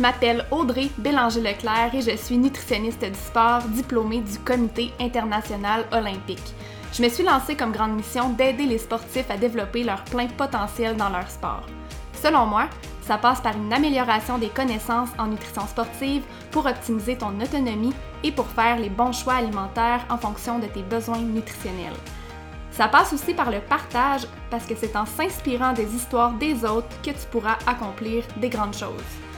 Je 0.00 0.02
m'appelle 0.02 0.46
Audrey 0.50 0.88
Bélanger-Leclerc 0.96 1.94
et 1.94 2.00
je 2.00 2.16
suis 2.16 2.38
nutritionniste 2.38 3.04
du 3.04 3.18
sport 3.18 3.60
diplômée 3.64 4.22
du 4.22 4.38
Comité 4.38 4.94
international 4.98 5.84
olympique. 5.92 6.54
Je 6.94 7.02
me 7.02 7.10
suis 7.10 7.22
lancée 7.22 7.54
comme 7.54 7.70
grande 7.70 7.96
mission 7.96 8.30
d'aider 8.30 8.64
les 8.64 8.78
sportifs 8.78 9.30
à 9.30 9.36
développer 9.36 9.84
leur 9.84 10.02
plein 10.04 10.26
potentiel 10.26 10.96
dans 10.96 11.10
leur 11.10 11.30
sport. 11.30 11.66
Selon 12.14 12.46
moi, 12.46 12.70
ça 13.02 13.18
passe 13.18 13.42
par 13.42 13.54
une 13.54 13.70
amélioration 13.74 14.38
des 14.38 14.48
connaissances 14.48 15.10
en 15.18 15.26
nutrition 15.26 15.66
sportive 15.66 16.22
pour 16.50 16.64
optimiser 16.64 17.18
ton 17.18 17.38
autonomie 17.38 17.92
et 18.24 18.32
pour 18.32 18.46
faire 18.46 18.78
les 18.78 18.88
bons 18.88 19.12
choix 19.12 19.34
alimentaires 19.34 20.06
en 20.08 20.16
fonction 20.16 20.58
de 20.58 20.66
tes 20.66 20.82
besoins 20.82 21.18
nutritionnels. 21.18 22.00
Ça 22.70 22.88
passe 22.88 23.12
aussi 23.12 23.34
par 23.34 23.50
le 23.50 23.60
partage 23.60 24.26
parce 24.48 24.64
que 24.64 24.76
c'est 24.76 24.96
en 24.96 25.04
s'inspirant 25.04 25.74
des 25.74 25.94
histoires 25.94 26.32
des 26.32 26.64
autres 26.64 26.88
que 27.02 27.10
tu 27.10 27.26
pourras 27.30 27.58
accomplir 27.66 28.24
des 28.38 28.48
grandes 28.48 28.74
choses. 28.78 29.29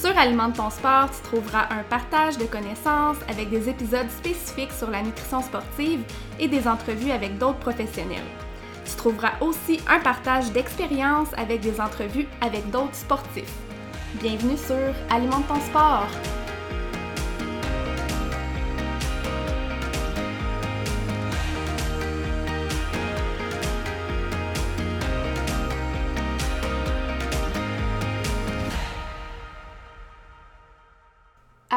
Sur 0.00 0.16
Alimente 0.16 0.54
ton 0.54 0.70
sport, 0.70 1.10
tu 1.10 1.20
trouveras 1.22 1.66
un 1.70 1.82
partage 1.82 2.38
de 2.38 2.44
connaissances 2.44 3.16
avec 3.28 3.50
des 3.50 3.68
épisodes 3.68 4.08
spécifiques 4.10 4.70
sur 4.70 4.90
la 4.90 5.02
nutrition 5.02 5.42
sportive 5.42 6.04
et 6.38 6.46
des 6.46 6.68
entrevues 6.68 7.10
avec 7.10 7.36
d'autres 7.36 7.58
professionnels. 7.58 8.22
Tu 8.84 8.94
trouveras 8.94 9.32
aussi 9.40 9.80
un 9.88 9.98
partage 9.98 10.52
d'expériences 10.52 11.34
avec 11.36 11.62
des 11.62 11.80
entrevues 11.80 12.28
avec 12.40 12.70
d'autres 12.70 12.94
sportifs. 12.94 13.52
Bienvenue 14.22 14.56
sur 14.56 14.94
Alimente 15.10 15.48
ton 15.48 15.60
sport! 15.62 16.06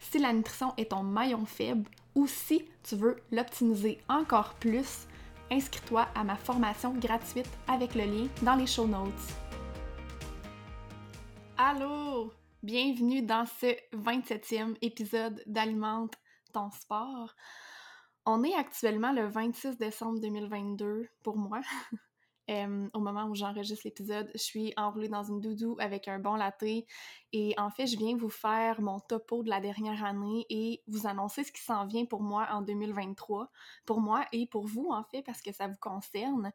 si 0.00 0.18
la 0.18 0.32
nutrition 0.32 0.72
est 0.76 0.90
ton 0.90 1.02
maillon 1.02 1.44
faible 1.44 1.88
ou 2.14 2.26
si 2.26 2.64
tu 2.82 2.96
veux 2.96 3.16
l'optimiser 3.30 3.98
encore 4.08 4.54
plus, 4.54 5.06
inscris-toi 5.50 6.08
à 6.14 6.24
ma 6.24 6.36
formation 6.36 6.92
gratuite 6.94 7.50
avec 7.68 7.94
le 7.94 8.04
lien 8.04 8.28
dans 8.42 8.56
les 8.56 8.66
show 8.66 8.86
notes. 8.86 9.12
Allô! 11.56 12.32
Bienvenue 12.62 13.22
dans 13.22 13.46
ce 13.46 13.74
27e 13.96 14.76
épisode 14.82 15.42
d'Alimente 15.46 16.14
ton 16.52 16.70
sport. 16.70 17.34
On 18.26 18.42
est 18.42 18.54
actuellement 18.54 19.12
le 19.12 19.28
26 19.28 19.78
décembre 19.78 20.20
2022 20.20 21.08
pour 21.22 21.36
moi. 21.36 21.60
au 22.94 23.00
moment 23.00 23.26
où 23.26 23.34
j'enregistre 23.34 23.82
l'épisode, 23.84 24.30
je 24.34 24.42
suis 24.42 24.72
enroulée 24.76 25.08
dans 25.08 25.22
une 25.22 25.40
doudou 25.40 25.76
avec 25.78 26.08
un 26.08 26.18
bon 26.18 26.34
latte 26.34 26.64
et 27.32 27.54
en 27.58 27.70
fait, 27.70 27.86
je 27.86 27.96
viens 27.96 28.16
vous 28.16 28.30
faire 28.30 28.80
mon 28.80 28.98
topo 28.98 29.42
de 29.42 29.50
la 29.50 29.60
dernière 29.60 30.04
année 30.04 30.46
et 30.50 30.82
vous 30.88 31.06
annoncer 31.06 31.44
ce 31.44 31.52
qui 31.52 31.62
s'en 31.62 31.86
vient 31.86 32.04
pour 32.04 32.22
moi 32.22 32.48
en 32.50 32.62
2023, 32.62 33.50
pour 33.86 34.00
moi 34.00 34.24
et 34.32 34.46
pour 34.46 34.66
vous 34.66 34.88
en 34.90 35.04
fait, 35.04 35.22
parce 35.22 35.40
que 35.40 35.52
ça 35.52 35.68
vous 35.68 35.78
concerne. 35.80 36.52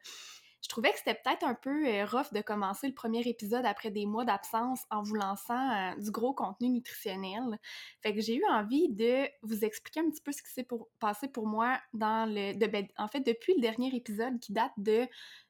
Je 0.65 0.69
trouvais 0.69 0.91
que 0.91 0.97
c'était 0.97 1.13
peut-être 1.13 1.43
un 1.43 1.53
peu 1.53 1.87
euh, 1.87 2.05
rough 2.05 2.33
de 2.33 2.41
commencer 2.41 2.87
le 2.87 2.95
premier 2.95 3.21
épisode 3.21 3.67
après 3.67 3.91
des 3.91 4.07
mois 4.07 4.25
d'absence 4.25 4.81
en 4.89 5.03
vous 5.03 5.13
lançant 5.13 5.53
euh, 5.71 5.95
du 6.01 6.09
gros 6.09 6.33
contenu 6.33 6.69
nutritionnel. 6.69 7.59
Fait 8.01 8.15
que 8.15 8.19
j'ai 8.19 8.35
eu 8.35 8.43
envie 8.49 8.89
de 8.89 9.27
vous 9.43 9.63
expliquer 9.63 9.99
un 9.99 10.09
petit 10.09 10.23
peu 10.23 10.31
ce 10.31 10.41
qui 10.41 10.51
s'est 10.51 10.67
passé 10.99 11.27
pour 11.27 11.45
moi 11.45 11.79
dans 11.93 12.27
le. 12.27 12.57
Ben, 12.67 12.87
en 12.97 13.07
fait, 13.07 13.19
depuis 13.19 13.53
le 13.53 13.61
dernier 13.61 13.95
épisode 13.95 14.39
qui 14.39 14.53
date 14.53 14.73
de 14.77 15.07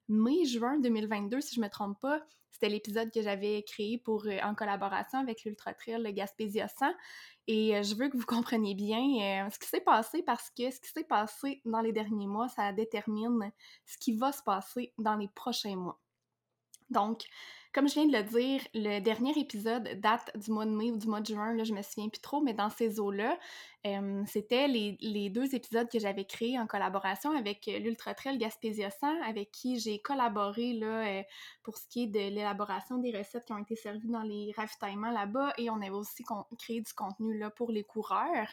mai-juin 0.08 0.80
2022, 0.80 1.42
si 1.42 1.56
je 1.56 1.62
me 1.62 1.70
trompe 1.70 2.00
pas. 2.00 2.22
C'était 2.52 2.70
l'épisode 2.70 3.12
que 3.12 3.22
j'avais 3.22 3.64
créé 3.64 3.98
pour, 3.98 4.26
euh, 4.28 4.40
en 4.42 4.56
collaboration 4.56 5.20
avec 5.20 5.44
l'Ultra 5.44 5.74
Trail 5.74 6.02
le 6.02 6.12
Gaspésia 6.12 6.70
100. 6.70 6.86
Et 7.48 7.76
euh, 7.76 7.84
je 7.84 7.96
veux 7.96 8.08
que 8.08 8.16
vous 8.16 8.26
compreniez 8.26 8.76
bien 8.76 9.46
euh, 9.46 9.50
ce 9.50 9.60
qui 9.60 9.68
s'est 9.68 9.82
passé 9.82 10.24
parce 10.24 10.50
que 10.52 10.72
ce 10.72 10.80
qui 10.80 10.90
s'est 10.90 11.04
passé 11.04 11.62
dans 11.66 11.82
les 11.82 11.92
derniers 11.92 12.28
mois, 12.28 12.48
ça 12.48 12.72
détermine 12.72 13.52
ce 13.86 13.98
qui 13.98 14.14
va 14.18 14.32
se 14.32 14.42
passer 14.42 14.94
dans 14.98 15.18
les 15.18 15.28
prochains 15.28 15.76
mois. 15.76 16.00
Donc, 16.90 17.24
comme 17.74 17.90
je 17.90 17.96
viens 17.96 18.06
de 18.06 18.14
le 18.14 18.24
dire, 18.24 18.62
le 18.74 19.00
dernier 19.00 19.38
épisode 19.38 20.00
date 20.00 20.32
du 20.38 20.52
mois 20.52 20.66
de 20.66 20.72
mai 20.72 20.92
ou 20.92 20.98
du 20.98 21.08
mois 21.08 21.20
de 21.20 21.26
juin, 21.26 21.54
là, 21.54 21.66
je 21.66 21.74
me 21.74 21.82
souviens 21.82 22.08
plus 22.08 22.22
trop, 22.22 22.42
mais 22.42 22.54
dans 22.54 22.70
ces 22.70 23.02
eaux-là, 23.02 23.38
c'était 24.26 24.68
les, 24.68 25.30
deux 25.30 25.54
épisodes 25.54 25.88
que 25.90 26.00
j'avais 26.00 26.26
créés 26.26 26.60
en 26.60 26.66
collaboration 26.66 27.38
avec 27.38 27.68
l'Ultra 27.68 28.16
Trail 28.16 28.38
Gaspésia 28.38 28.90
100, 28.90 29.22
avec 29.24 29.52
qui 29.52 29.80
j'ai 29.80 30.00
collaboré 30.00 30.74
là, 30.74 31.08
euh, 31.08 31.24
pour 31.62 31.78
ce 31.78 31.88
qui 31.88 32.04
est 32.04 32.08
de 32.08 32.18
l'élaboration 32.18 32.98
des 32.98 33.16
recettes 33.16 33.46
qui 33.46 33.54
ont 33.54 33.60
été 33.60 33.76
servies 33.76 34.10
dans 34.10 34.24
les 34.24 34.52
ravitaillements 34.58 35.12
là-bas, 35.12 35.54
et 35.58 35.70
on 35.70 35.76
avait 35.76 35.90
aussi 35.92 36.24
créé 36.58 36.82
du 36.82 36.94
contenu 36.94 37.38
là, 37.38 37.52
pour 37.52 37.72
les 37.72 37.84
coureurs. 37.84 38.50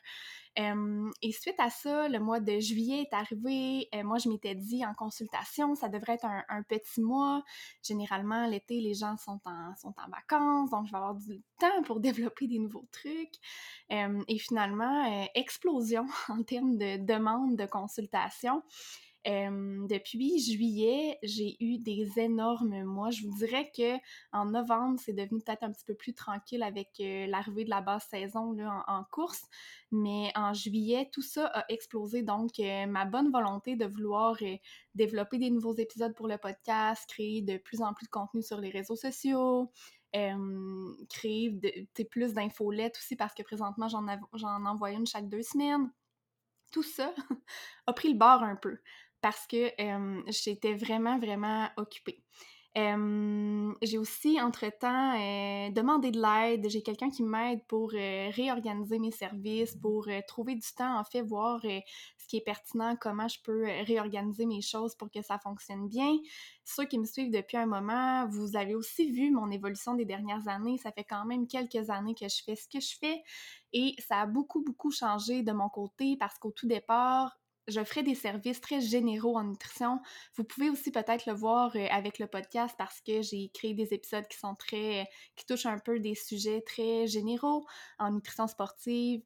et 0.57 1.33
suite 1.33 1.59
à 1.59 1.71
ça, 1.71 2.09
le 2.09 2.19
mois 2.19 2.41
de 2.41 2.59
juillet 2.59 3.07
est 3.11 3.15
arrivé. 3.15 3.89
Euh, 3.95 4.03
moi, 4.05 4.19
je 4.19 4.29
m'étais 4.29 4.55
dit 4.55 4.85
en 4.85 4.93
consultation, 4.93 5.75
ça 5.75 5.89
devrait 5.89 6.15
être 6.15 6.27
un, 6.27 6.45
un 6.51 6.63
petit 6.63 7.01
mois. 7.01 7.43
Généralement, 7.83 8.47
l'été, 8.47 8.81
les 8.81 8.93
gens 8.93 9.17
sont 9.17 9.41
en, 9.47 9.75
sont 9.77 9.95
en 9.97 10.11
vacances, 10.11 10.71
donc 10.71 10.87
je 10.87 10.93
vais 10.93 10.99
avoir 10.99 11.15
du 11.15 11.41
temps 11.59 11.83
pour 11.87 12.01
développer 12.33 12.47
des 12.49 12.59
nouveaux 12.59 12.87
trucs. 12.93 13.37
et 13.89 14.39
finalement, 14.39 15.22
euh, 15.22 15.22
explosion 15.35 16.07
en 16.29 16.43
termes 16.43 16.77
de 16.77 16.97
demande 17.05 17.57
de 17.57 17.67
consultation 17.67 18.63
depuis 19.25 20.41
juillet, 20.41 21.19
j'ai 21.23 21.57
eu 21.61 21.79
des 21.79 22.19
énormes 22.19 22.83
mois. 22.85 23.11
Je 23.11 23.23
vous 23.23 23.37
dirais 23.37 23.71
que 23.77 23.97
en 24.33 24.47
novembre, 24.47 24.99
c'est 25.03 25.13
devenu 25.13 25.41
peut-être 25.41 25.63
un 25.63 25.71
petit 25.71 25.85
peu 25.85 25.95
plus 25.95 26.15
tranquille 26.15 26.63
avec 26.63 26.89
euh, 27.01 27.27
l'arrivée 27.27 27.65
de 27.65 27.71
la 27.71 27.81
basse 27.81 28.09
saison 28.09 28.57
en, 28.87 29.05
course. 29.11 29.43
Mais 29.93 30.33
en 30.35 30.55
juillet, 30.55 31.09
tout 31.13 31.23
ça 31.23 31.47
a 31.47 31.65
explosé. 31.69 32.23
Donc, 32.23 32.59
euh, 32.59 32.87
ma 32.87 33.05
bonne 33.05 33.31
volonté 33.31 33.77
de 33.77 33.87
vouloir 33.87 34.37
euh, 34.43 34.57
développer 34.95 35.39
des 35.39 35.51
nouveaux 35.51 35.75
épisodes 35.77 36.15
pour 36.15 36.27
le 36.27 36.39
podcast, 36.39 37.09
créer 37.09 37.43
de 37.43 37.59
plus 37.59 37.81
en 37.81 37.95
plus 37.95 38.07
de 38.07 38.11
contenu 38.11 38.43
sur 38.43 38.61
les 38.61 38.71
réseaux 38.71 38.97
sociaux, 38.97 39.71
créer 41.09 41.51
de, 41.51 42.03
plus 42.05 42.35
d'infolettes 42.35 42.97
aussi 42.99 43.17
parce 43.17 43.35
que 43.35 43.43
présentement, 43.43 43.89
j'en 43.89 44.65
envoie 44.67 44.91
une 44.91 45.07
chaque 45.07 45.29
deux 45.29 45.43
semaines. 45.43 45.91
Tout 46.73 46.83
ça 46.83 47.15
a 47.87 47.93
pris 47.93 48.13
le 48.13 48.19
bord 48.19 48.43
un 48.43 48.57
peu 48.57 48.79
parce 49.21 49.47
que 49.47 49.71
j'étais 50.29 50.75
vraiment, 50.75 51.19
vraiment 51.19 51.69
occupée. 51.77 52.23
J'ai 52.75 53.99
aussi, 53.99 54.41
entre-temps, 54.41 55.13
demandé 55.71 56.11
de 56.11 56.21
l'aide. 56.21 56.69
J'ai 56.69 56.83
quelqu'un 56.83 57.11
qui 57.11 57.23
m'aide 57.23 57.61
pour 57.67 57.91
réorganiser 57.91 58.99
mes 58.99 59.11
services, 59.11 59.77
pour 59.77 60.09
trouver 60.27 60.55
du 60.55 60.67
temps, 60.77 60.99
en 60.99 61.05
fait, 61.05 61.23
voir 61.23 61.61
ce 61.63 62.29
qui 62.29 62.37
est 62.37 62.45
pertinent, 62.45 62.97
comment 63.01 63.29
je 63.29 63.39
peux 63.43 63.65
réorganiser 63.87 64.47
mes 64.47 64.63
choses 64.63 64.95
pour 64.95 65.11
que 65.11 65.23
ça 65.23 65.39
fonctionne 65.39 65.89
bien. 65.89 66.17
Ceux 66.65 66.85
qui 66.85 66.99
me 66.99 67.05
suivent 67.05 67.33
depuis 67.33 67.57
un 67.57 67.67
moment, 67.67 68.27
vous 68.29 68.57
avez 68.57 68.75
aussi 68.75 69.11
vu 69.11 69.31
mon 69.31 69.51
évolution 69.51 69.95
des 69.95 70.05
dernières 70.05 70.49
années. 70.49 70.79
Ça 70.79 70.93
fait 70.93 71.05
quand 71.05 71.25
même 71.25 71.47
quelques 71.47 71.91
années 71.91 72.15
que 72.15 72.29
je 72.29 72.43
fais 72.45 72.57
ce 72.57 72.69
que 72.69 72.81
je 72.81 72.97
fais 72.99 73.23
et 73.73 73.95
ça 73.99 74.21
a 74.21 74.27
beaucoup, 74.27 74.63
beaucoup 74.63 74.91
changé 74.91 75.43
de 75.43 75.53
mon 75.53 75.69
côté 75.69 76.17
parce 76.19 76.39
qu'au 76.39 76.53
tout 76.53 76.69
départ, 76.69 77.37
je 77.69 77.83
ferai 77.85 78.03
des 78.03 78.15
services 78.15 78.61
très 78.61 78.81
généraux 78.81 79.37
en 79.37 79.45
nutrition. 79.45 80.01
Vous 80.37 80.45
pouvez 80.45 80.71
aussi 80.71 80.91
peut-être 80.91 81.27
le 81.27 81.35
voir 81.35 81.75
euh, 81.77 81.87
avec 81.91 82.19
le 82.19 82.27
podcast 82.27 82.75
parce 82.77 83.01
que 83.01 83.23
j'ai 83.23 83.51
créé 83.55 83.75
des 83.75 83.95
épisodes 83.95 84.27
qui 84.29 84.39
sont 84.39 84.55
très, 84.55 85.09
qui 85.37 85.47
touchent 85.47 85.67
un 85.67 85.79
peu 85.79 85.99
des 85.99 86.15
sujets 86.15 86.63
très 86.63 87.07
généraux 87.07 87.65
en 87.99 88.13
nutrition 88.13 88.47
sportive. 88.47 89.23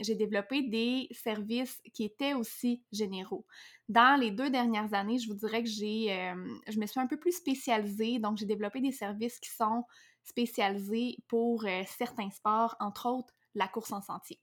j'ai 0.00 0.14
développé 0.14 0.62
des 0.62 1.08
services 1.12 1.80
qui 1.92 2.04
étaient 2.04 2.34
aussi 2.34 2.82
généraux. 2.92 3.46
Dans 3.88 4.18
les 4.18 4.30
deux 4.30 4.50
dernières 4.50 4.94
années, 4.94 5.18
je 5.18 5.28
vous 5.28 5.34
dirais 5.34 5.62
que 5.62 5.68
j'ai, 5.68 6.32
je 6.68 6.78
me 6.78 6.86
suis 6.86 7.00
un 7.00 7.06
peu 7.06 7.18
plus 7.18 7.32
spécialisée, 7.32 8.18
donc 8.18 8.38
j'ai 8.38 8.46
développé 8.46 8.80
des 8.80 8.92
services 8.92 9.40
qui 9.40 9.50
sont 9.50 9.84
spécialisés 10.24 11.16
pour 11.28 11.64
euh, 11.64 11.82
certains 11.86 12.30
sports, 12.30 12.76
entre 12.80 13.06
autres 13.06 13.34
la 13.54 13.68
course 13.68 13.92
en 13.92 14.00
sentier 14.00 14.38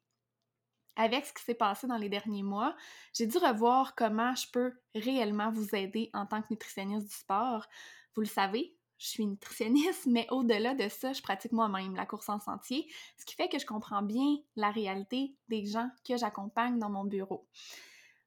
avec 0.97 1.25
ce 1.25 1.33
qui 1.33 1.43
s'est 1.43 1.53
passé 1.53 1.87
dans 1.87 1.97
les 1.97 2.09
derniers 2.09 2.43
mois, 2.43 2.75
j'ai 3.13 3.27
dû 3.27 3.37
revoir 3.37 3.95
comment 3.95 4.35
je 4.35 4.47
peux 4.51 4.73
réellement 4.95 5.51
vous 5.51 5.75
aider 5.75 6.09
en 6.13 6.25
tant 6.25 6.41
que 6.41 6.47
nutritionniste 6.49 7.07
du 7.07 7.15
sport. 7.15 7.67
Vous 8.15 8.21
le 8.21 8.27
savez, 8.27 8.75
je 8.97 9.07
suis 9.07 9.25
nutritionniste, 9.25 10.05
mais 10.07 10.27
au-delà 10.31 10.73
de 10.73 10.89
ça, 10.89 11.13
je 11.13 11.21
pratique 11.21 11.51
moi-même 11.51 11.95
la 11.95 12.05
course 12.05 12.29
en 12.29 12.39
sentier, 12.39 12.87
ce 13.17 13.25
qui 13.25 13.35
fait 13.35 13.47
que 13.47 13.59
je 13.59 13.65
comprends 13.65 14.01
bien 14.01 14.37
la 14.55 14.71
réalité 14.71 15.35
des 15.49 15.65
gens 15.65 15.89
que 16.07 16.17
j'accompagne 16.17 16.79
dans 16.79 16.89
mon 16.89 17.05
bureau. 17.05 17.47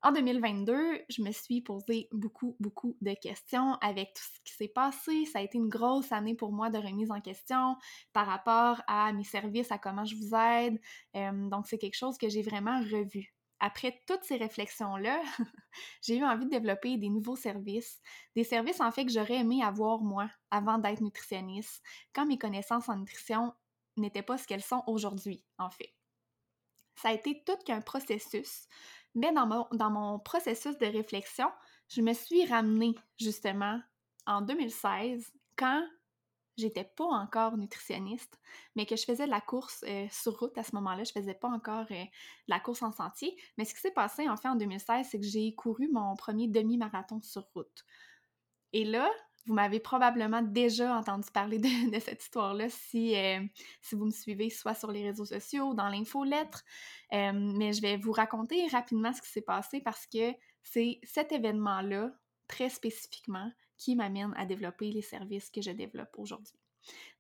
En 0.03 0.13
2022, 0.13 1.05
je 1.11 1.21
me 1.23 1.31
suis 1.31 1.61
posé 1.61 2.09
beaucoup, 2.11 2.57
beaucoup 2.59 2.97
de 3.03 3.13
questions 3.13 3.75
avec 3.83 4.15
tout 4.15 4.23
ce 4.23 4.41
qui 4.45 4.55
s'est 4.55 4.73
passé. 4.75 5.27
Ça 5.27 5.41
a 5.41 5.43
été 5.43 5.59
une 5.59 5.69
grosse 5.69 6.11
année 6.11 6.35
pour 6.35 6.53
moi 6.53 6.71
de 6.71 6.79
remise 6.79 7.11
en 7.11 7.21
question 7.21 7.77
par 8.15 8.27
rapport 8.27 8.81
à 8.87 9.13
mes 9.13 9.25
services, 9.25 9.71
à 9.71 9.77
comment 9.77 10.07
je 10.07 10.17
vous 10.17 10.35
aide. 10.35 10.81
Donc, 11.51 11.67
c'est 11.67 11.77
quelque 11.77 11.99
chose 11.99 12.17
que 12.17 12.31
j'ai 12.31 12.41
vraiment 12.41 12.81
revu. 12.81 13.35
Après 13.63 14.01
toutes 14.07 14.25
ces 14.25 14.37
réflexions-là, 14.37 15.21
j'ai 16.03 16.17
eu 16.17 16.25
envie 16.25 16.47
de 16.47 16.51
développer 16.51 16.97
des 16.97 17.11
nouveaux 17.11 17.37
services, 17.37 18.01
des 18.35 18.45
services 18.45 18.81
en 18.81 18.91
fait 18.91 19.05
que 19.05 19.13
j'aurais 19.13 19.41
aimé 19.41 19.63
avoir 19.63 20.01
moi 20.01 20.31
avant 20.51 20.79
d'être 20.79 21.03
nutritionniste, 21.03 21.83
quand 22.15 22.25
mes 22.25 22.39
connaissances 22.39 22.89
en 22.89 22.97
nutrition 22.97 23.53
n'étaient 23.99 24.23
pas 24.23 24.39
ce 24.39 24.47
qu'elles 24.47 24.63
sont 24.63 24.83
aujourd'hui, 24.87 25.45
en 25.59 25.69
fait. 25.69 25.93
Ça 26.97 27.11
a 27.11 27.13
été 27.13 27.43
tout 27.45 27.57
qu'un 27.67 27.83
processus 27.83 28.67
mais 29.15 29.33
dans 29.33 29.91
mon, 29.91 30.19
processus 30.19 30.79
de 30.79 30.87
réflexion, 30.87 31.49
je 31.89 32.03
me 32.03 32.13
suis 32.13 32.47
ramenée 32.47 32.95
justement 33.19 33.81
en 34.27 34.43
2016 34.43 35.33
quand 35.57 35.85
j'étais 36.57 36.85
pas 36.85 37.07
encore 37.07 37.57
nutritionniste, 37.57 38.39
mais 38.77 38.87
que 38.87 38.97
je 38.97 39.05
faisais 39.05 39.25
de 39.25 39.31
la 39.31 39.41
course 39.41 39.85
euh, 39.89 40.07
sur 40.11 40.39
route 40.39 40.57
à 40.59 40.63
ce 40.63 40.75
moment-là. 40.77 41.05
Je 41.05 41.13
faisais 41.13 41.35
pas 41.35 41.49
encore 41.49 41.87
euh, 41.91 42.05
la 42.49 42.61
course 42.61 42.83
en 42.83 42.93
sentier. 42.93 43.37
Mais 43.57 43.65
ce 43.65 43.75
qui 43.75 43.81
s'est 43.81 43.91
passé 43.91 44.29
en 44.29 44.37
fait 44.37 44.49
en 44.49 44.57
2016, 44.57 45.09
c'est 45.11 45.19
que 45.19 45.27
j'ai 45.27 45.55
couru 45.55 45.89
mon 45.91 46.15
premier 46.17 46.49
demi-marathon 46.49 47.21
sur 47.23 47.49
route. 47.55 47.85
Et 48.73 48.85
là, 48.85 49.11
vous 49.51 49.57
m'avez 49.57 49.81
probablement 49.81 50.43
déjà 50.43 50.97
entendu 50.97 51.29
parler 51.35 51.59
de, 51.93 51.99
cette 51.99 52.23
histoire-là 52.23 52.69
si, 52.69 53.17
euh, 53.17 53.41
si 53.83 53.97
vous 53.97 54.05
me 54.05 54.13
suivez 54.13 54.49
soit 54.49 54.75
sur 54.75 54.93
les 54.93 55.03
réseaux 55.03 55.25
sociaux, 55.25 55.75
dans 55.75 55.89
l'infolettre. 55.89 56.63
Euh, 57.13 57.33
mais 57.35 57.73
je 57.73 57.83
vais 57.83 57.97
vous 57.97 58.13
raconter 58.13 58.69
rapidement 58.69 59.13
ce 59.13 59.21
qui 59.21 59.29
s'est 59.29 59.43
passé 59.43 59.81
parce 59.81 60.07
que 60.07 60.33
c'est 60.63 61.01
cet 61.03 61.33
événement-là, 61.33 62.13
très 62.47 62.69
spécifiquement, 62.69 63.51
qui 63.77 63.97
m'amène 63.97 64.33
à 64.37 64.47
développer 64.47 64.93
les 64.93 65.03
services 65.03 65.51
que 65.51 65.61
je 65.61 65.73
développe 65.73 66.17
aujourd'hui. 66.17 66.61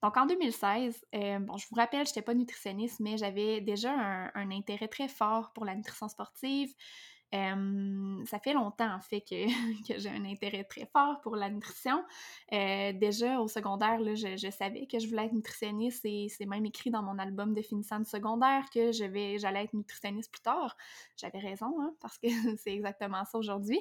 Donc 0.00 0.16
en 0.16 0.26
2016, 0.26 1.04
euh, 1.16 1.38
bon, 1.40 1.56
je 1.56 1.66
vous 1.68 1.74
rappelle, 1.74 2.06
je 2.06 2.10
n'étais 2.10 2.22
pas 2.22 2.34
nutritionniste, 2.34 3.00
mais 3.00 3.16
j'avais 3.16 3.60
déjà 3.60 3.92
un, 3.92 4.50
intérêt 4.52 4.88
très 4.88 5.08
fort 5.08 5.52
pour 5.52 5.64
la 5.64 5.74
nutrition 5.74 6.08
sportive 6.08 6.72
ça 7.32 8.38
fait 8.40 8.52
longtemps, 8.52 8.92
en 8.92 9.00
fait, 9.00 9.20
que, 9.28 9.98
j'ai 9.98 10.08
un 10.08 10.24
intérêt 10.24 10.64
très 10.64 10.86
fort 10.86 11.20
pour 11.20 11.36
la 11.36 11.48
nutrition. 11.48 12.04
Euh, 12.52 12.92
déjà, 12.92 13.40
au 13.40 13.48
secondaire, 13.48 13.98
je, 14.14 14.50
savais 14.50 14.86
que 14.86 14.98
je 14.98 15.08
voulais 15.08 15.26
être 15.26 15.32
nutritionniste 15.32 16.04
et 16.04 16.28
c'est 16.28 16.46
même 16.46 16.66
écrit 16.66 16.90
dans 16.90 17.02
mon 17.02 17.18
album 17.18 17.54
de 17.54 17.62
finissant 17.62 18.00
de 18.00 18.06
secondaire 18.06 18.64
que 18.72 18.92
j'allais 18.92 19.64
être 19.64 19.74
nutritionniste 19.74 20.32
plus 20.32 20.42
tard. 20.42 20.76
J'avais 21.16 21.38
raison, 21.38 21.74
hein, 21.80 21.94
parce 22.00 22.18
que 22.18 22.28
c'est 22.58 22.72
exactement 22.72 23.24
ça 23.24 23.38
aujourd'hui. 23.38 23.80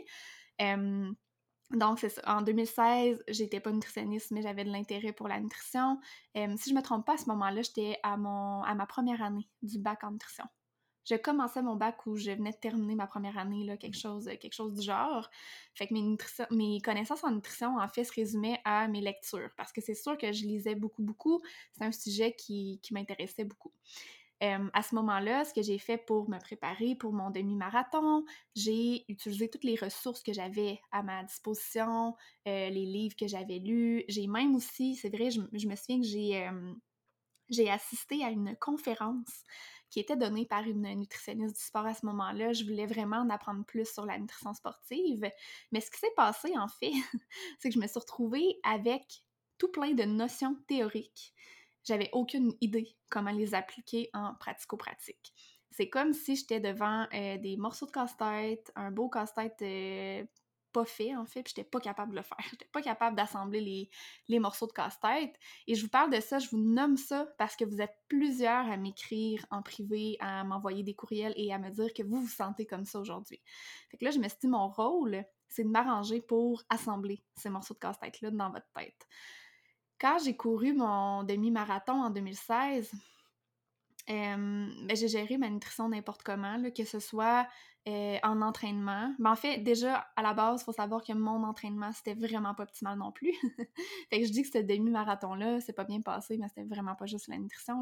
donc. 0.59 2.05
En 2.25 2.41
2016, 2.41 3.23
j'étais 3.27 3.59
pas 3.59 3.71
nutritionniste, 3.71 4.31
mais 4.31 4.41
j'avais 4.41 4.63
de 4.63 4.71
l'intérêt 4.71 5.13
pour 5.13 5.27
la 5.27 5.39
nutrition. 5.39 5.99
si 6.35 6.69
je 6.69 6.75
me 6.75 6.81
trompe 6.81 7.05
pas, 7.05 7.13
à 7.13 7.17
ce 7.17 7.25
moment-là, 7.29 7.61
j'étais 7.61 7.99
à 8.03 8.17
ma 8.17 8.85
première 8.87 9.21
année 9.21 9.47
du 9.61 9.79
bac 9.79 10.03
en 10.03 10.11
nutrition 10.11 10.45
je 11.09 11.15
commençais 11.15 11.61
mon 11.61 11.75
bac 11.75 12.05
où 12.05 12.15
je 12.17 12.31
venais 12.31 12.51
de 12.51 12.57
terminer 12.57 12.93
ma 12.93 13.07
première 13.07 13.37
année, 13.37 13.65
là, 13.65 13.77
quelque, 13.77 13.97
chose, 13.97 14.25
quelque 14.39 14.53
chose 14.53 14.73
du 14.73 14.81
genre. 14.81 15.29
Fait 15.73 15.87
que 15.87 15.93
mes, 15.93 16.81
connaissances 16.81 17.23
en 17.23 17.31
nutrition, 17.31 17.77
en 17.77 17.87
fait, 17.87 18.03
se 18.03 18.13
résumaient 18.13 18.61
à 18.63 18.87
mes 18.87 19.01
lectures, 19.01 19.49
parce 19.57 19.71
que 19.71 19.81
c'est 19.81 19.95
sûr 19.95 20.17
que 20.17 20.31
je 20.31 20.43
lisais 20.43 20.75
beaucoup, 20.75 21.01
beaucoup. 21.01 21.41
C'est 21.71 21.83
un 21.83 21.91
sujet 21.91 22.35
qui, 22.35 22.79
m'intéressait 22.91 23.45
beaucoup. 23.45 23.71
à 24.41 24.83
ce 24.83 24.93
moment-là, 24.95 25.45
ce 25.45 25.53
que 25.53 25.63
j'ai 25.63 25.79
fait 25.79 25.97
pour 25.97 26.29
me 26.29 26.37
préparer 26.39 26.95
pour 26.95 27.11
mon 27.11 27.31
demi-marathon, 27.31 28.23
j'ai 28.55 29.03
utilisé 29.09 29.49
toutes 29.49 29.63
les 29.63 29.75
ressources 29.75 30.21
que 30.21 30.33
j'avais 30.33 30.79
à 30.91 31.01
ma 31.01 31.23
disposition, 31.23 32.15
euh, 32.47 32.69
les 32.69 32.85
livres 32.85 33.15
que 33.19 33.27
j'avais 33.27 33.57
lus. 33.57 34.03
J'ai 34.09 34.27
même 34.27 34.53
aussi, 34.55 34.95
c'est 34.95 35.09
vrai, 35.09 35.31
je, 35.31 35.41
me 35.41 35.75
souviens 35.75 35.99
que 35.99 36.07
j'ai, 36.07 36.49
j'ai 37.49 37.69
assisté 37.69 38.23
à 38.23 38.29
une 38.29 38.55
conférence 38.57 39.43
qui 39.89 39.99
était 39.99 40.15
donnée 40.15 40.45
par 40.45 40.63
une 40.63 40.87
nutritionniste 40.95 41.55
du 41.55 41.61
sport 41.61 41.85
à 41.85 41.93
ce 41.93 42.05
moment-là. 42.05 42.53
Je 42.53 42.63
voulais 42.63 42.85
vraiment 42.85 43.17
en 43.17 43.29
apprendre 43.29 43.65
plus 43.65 43.91
sur 43.91 44.05
la 44.05 44.17
nutrition 44.17 44.53
sportive. 44.53 45.29
Mais 45.71 45.81
ce 45.81 45.89
qui 45.91 45.99
s'est 45.99 46.13
passé, 46.15 46.57
en 46.57 46.67
fait, 46.67 46.91
c'est 47.59 47.69
que 47.69 47.75
je 47.75 47.79
me 47.79 47.87
suis 47.87 47.99
retrouvée 47.99 48.59
avec 48.63 49.23
tout 49.57 49.69
plein 49.69 49.93
de 49.93 50.03
notions 50.03 50.55
théoriques. 50.67 51.33
J'avais 51.83 52.09
aucune 52.13 52.53
idée 52.61 52.95
comment 53.09 53.31
les 53.31 53.55
appliquer 53.55 54.09
en 54.13 54.35
pratico-pratique. 54.35 55.33
C'est 55.71 55.89
comme 55.89 56.13
si 56.13 56.35
j'étais 56.35 56.59
devant 56.59 57.07
euh, 57.13 57.37
des 57.37 57.55
morceaux 57.57 57.85
de 57.85 57.91
casse-tête, 57.91 58.71
un 58.75 58.91
beau 58.91 59.09
casse-tête 59.09 59.61
euh, 59.61 60.25
pas 60.71 60.85
fait, 60.85 61.15
en 61.15 61.25
fait, 61.25 61.43
puis 61.43 61.53
j'étais 61.55 61.67
pas 61.67 61.79
capable 61.79 62.11
de 62.11 62.17
le 62.17 62.21
faire. 62.21 62.37
J'étais 62.51 62.69
pas 62.71 62.81
capable 62.81 63.15
d'assembler 63.15 63.89
les, 64.27 64.39
morceaux 64.39 64.67
de 64.67 64.71
casse-tête. 64.71 65.35
Et 65.67 65.75
je 65.75 65.83
vous 65.83 65.89
parle 65.89 66.11
de 66.11 66.19
ça, 66.19 66.39
je 66.39 66.49
vous 66.49 66.57
nomme 66.57 66.97
ça 66.97 67.27
parce 67.37 67.55
que 67.55 67.65
vous 67.65 67.81
êtes 67.81 67.95
plusieurs 68.07 68.69
à 68.69 68.77
m'écrire 68.77 69.45
en 69.51 69.61
privé, 69.61 70.17
à 70.19 70.43
m'envoyer 70.43 70.83
des 70.83 70.93
courriels 70.93 71.33
et 71.35 71.53
à 71.53 71.59
me 71.59 71.69
dire 71.69 71.93
que 71.93 72.03
vous 72.03 72.21
vous 72.21 72.27
sentez 72.27 72.65
comme 72.65 72.85
ça 72.85 72.99
aujourd'hui. 72.99 73.41
Fait 73.89 73.97
que 73.97 74.05
là, 74.05 74.11
je 74.11 74.19
me 74.19 74.27
suis 74.27 74.47
mon 74.47 74.69
rôle, 74.69 75.23
c'est 75.47 75.63
de 75.63 75.69
m'arranger 75.69 76.21
pour 76.21 76.63
assembler 76.69 77.23
ces 77.35 77.49
morceaux 77.49 77.73
de 77.73 77.79
casse-tête-là 77.79 78.31
dans 78.31 78.51
votre 78.51 78.69
tête. 78.75 79.07
Quand 79.99 80.17
j'ai 80.23 80.35
couru 80.35 80.73
mon 80.73 81.23
demi-marathon 81.23 82.03
en 82.03 82.09
2016, 82.09 82.91
ben, 84.09 84.95
j'ai 84.95 85.07
géré 85.07 85.37
ma 85.37 85.49
nutrition 85.49 85.87
n'importe 85.89 86.23
comment, 86.23 86.57
que 86.75 86.83
ce 86.83 86.99
soit 86.99 87.47
euh, 87.87 88.17
en 88.23 88.41
entraînement. 88.41 89.15
Ben, 89.19 89.31
en 89.31 89.35
fait, 89.35 89.59
déjà, 89.59 90.07
à 90.15 90.21
la 90.21 90.33
base, 90.33 90.61
il 90.61 90.63
faut 90.65 90.73
savoir 90.73 91.01
que 91.01 91.13
mon 91.13 91.43
entraînement, 91.43 91.91
c'était 91.91 92.13
vraiment 92.13 92.53
pas 92.53 92.63
optimal 92.63 92.97
non 92.97 93.11
plus. 93.11 93.33
fait 94.09 94.19
que 94.19 94.25
je 94.25 94.31
dis 94.31 94.41
que 94.43 94.49
ce 94.49 94.57
demi-marathon-là, 94.57 95.61
c'est 95.61 95.73
pas 95.73 95.85
bien 95.85 96.01
passé, 96.01 96.37
mais 96.37 96.47
c'était 96.49 96.67
vraiment 96.67 96.95
pas 96.95 97.05
juste 97.05 97.27
la 97.29 97.37
nutrition. 97.37 97.81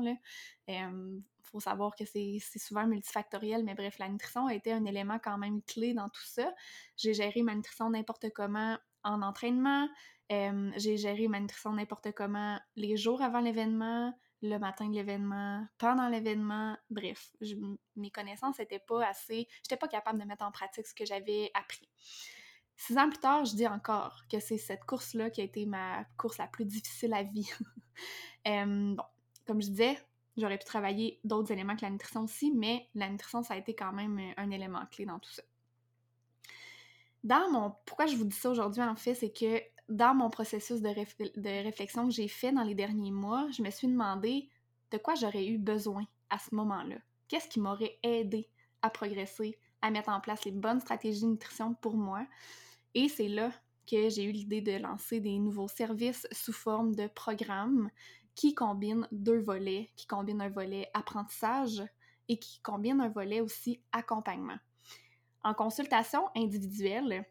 Il 0.67 1.21
faut 1.43 1.59
savoir 1.59 1.95
que 1.95 2.05
c'est 2.05 2.39
souvent 2.57 2.85
multifactoriel, 2.85 3.63
mais 3.63 3.73
bref, 3.73 3.97
la 3.97 4.07
nutrition 4.07 4.45
a 4.45 4.53
été 4.53 4.71
un 4.71 4.85
élément 4.85 5.17
quand 5.21 5.37
même 5.37 5.61
clé 5.63 5.93
dans 5.93 6.09
tout 6.09 6.25
ça. 6.25 6.53
J'ai 6.95 7.13
géré 7.13 7.41
ma 7.41 7.55
nutrition 7.55 7.89
n'importe 7.89 8.29
comment 8.35 8.77
en 9.03 9.21
entraînement. 9.21 9.89
j'ai 10.29 10.97
géré 10.97 11.27
ma 11.27 11.39
nutrition 11.39 11.73
n'importe 11.73 12.11
comment 12.11 12.59
les 12.75 12.97
jours 12.97 13.21
avant 13.21 13.39
l'événement 13.39 14.13
le 14.41 14.57
matin 14.57 14.87
de 14.87 14.95
l'événement, 14.95 15.65
pendant 15.77 16.09
l'événement, 16.09 16.77
bref, 16.89 17.31
mes 17.95 18.11
connaissances 18.11 18.59
n'étaient 18.59 18.79
pas 18.79 19.05
assez, 19.05 19.47
j'étais 19.63 19.77
pas 19.77 19.87
capable 19.87 20.19
de 20.19 20.25
mettre 20.25 20.45
en 20.45 20.51
pratique 20.51 20.85
ce 20.85 20.93
que 20.93 21.05
j'avais 21.05 21.51
appris. 21.53 21.89
Six 22.75 22.97
ans 22.97 23.09
plus 23.09 23.17
tard, 23.17 23.45
je 23.45 23.55
dis 23.55 23.67
encore 23.67 24.21
que 24.31 24.39
c'est 24.39 24.59
cette 24.59 24.85
course-là 24.85 25.31
qui 25.31 25.41
a 25.41 25.43
été 25.43 25.65
ma 25.65 26.05
course 26.17 26.37
la 26.37 26.47
plus 26.47 26.65
difficile 26.65 27.13
à 27.13 27.23
vie. 27.23 27.49
bon, 28.45 29.03
comme 29.47 29.61
je 29.61 29.69
disais, 29.69 29.97
j'aurais 30.37 30.59
pu 30.59 30.65
travailler 30.65 31.19
d'autres 31.23 31.51
éléments 31.51 31.75
que 31.75 31.81
la 31.81 31.89
nutrition 31.89 32.21
aussi, 32.21 32.51
mais 32.51 32.87
la 32.93 33.09
nutrition, 33.09 33.41
ça 33.41 33.55
a 33.55 33.57
été 33.57 33.75
quand 33.75 33.93
même 33.93 34.19
un 34.37 34.51
élément 34.51 34.85
clé 34.91 35.05
dans 35.05 35.17
tout 35.17 35.31
ça. 35.31 35.41
Dans 37.23 37.49
mon... 37.51 37.73
Pourquoi 37.85 38.05
je 38.05 38.15
vous 38.15 38.25
dis 38.25 38.35
ça 38.35 38.51
aujourd'hui, 38.51 38.83
en 38.83 38.95
fait, 38.95 39.15
c'est 39.15 39.31
que 39.31 39.59
dans 39.89 40.13
mon 40.13 40.29
processus 40.29 40.81
de, 40.81 41.63
réflexion 41.63 42.07
que 42.07 42.13
j'ai 42.13 42.27
fait 42.27 42.51
dans 42.51 42.63
les 42.63 42.75
derniers 42.75 43.11
mois, 43.11 43.47
je 43.51 43.61
me 43.61 43.69
suis 43.69 43.87
demandé 43.87 44.49
de 44.91 44.97
quoi 44.97 45.15
j'aurais 45.15 45.47
eu 45.47 45.57
besoin 45.57 46.05
à 46.29 46.39
ce 46.39 46.53
moment-là. 46.55 46.97
Qu'est-ce 47.27 47.47
qui 47.47 47.59
m'aurait 47.59 47.97
aidé 48.03 48.49
à 48.81 48.89
progresser, 48.89 49.57
à 49.81 49.91
mettre 49.91 50.09
en 50.09 50.19
place 50.19 50.43
les 50.45 50.51
bonnes 50.51 50.81
stratégies 50.81 51.21
de 51.21 51.27
nutrition 51.27 51.73
pour 51.75 51.95
moi? 51.95 52.25
Et 52.93 53.09
c'est 53.09 53.27
là 53.27 53.51
que 53.89 54.09
j'ai 54.09 54.23
eu 54.23 54.31
l'idée 54.31 54.61
de 54.61 54.77
lancer 54.77 55.19
des 55.19 55.37
nouveaux 55.39 55.67
services 55.67 56.27
sous 56.31 56.53
forme 56.53 56.95
de 56.95 57.07
programmes 57.07 57.89
qui 58.35 58.53
combinent 58.53 59.07
deux 59.11 59.39
volets, 59.39 59.89
qui 59.95 60.05
combinent 60.05 60.41
un 60.41 60.49
volet 60.49 60.89
apprentissage 60.93 61.83
et 62.27 62.37
qui 62.37 62.59
combinent 62.61 63.01
un 63.01 63.09
volet 63.09 63.39
aussi 63.39 63.81
accompagnement. 63.93 64.57
En 65.43 65.53
consultation 65.53 66.27
individuelle, 66.35 67.25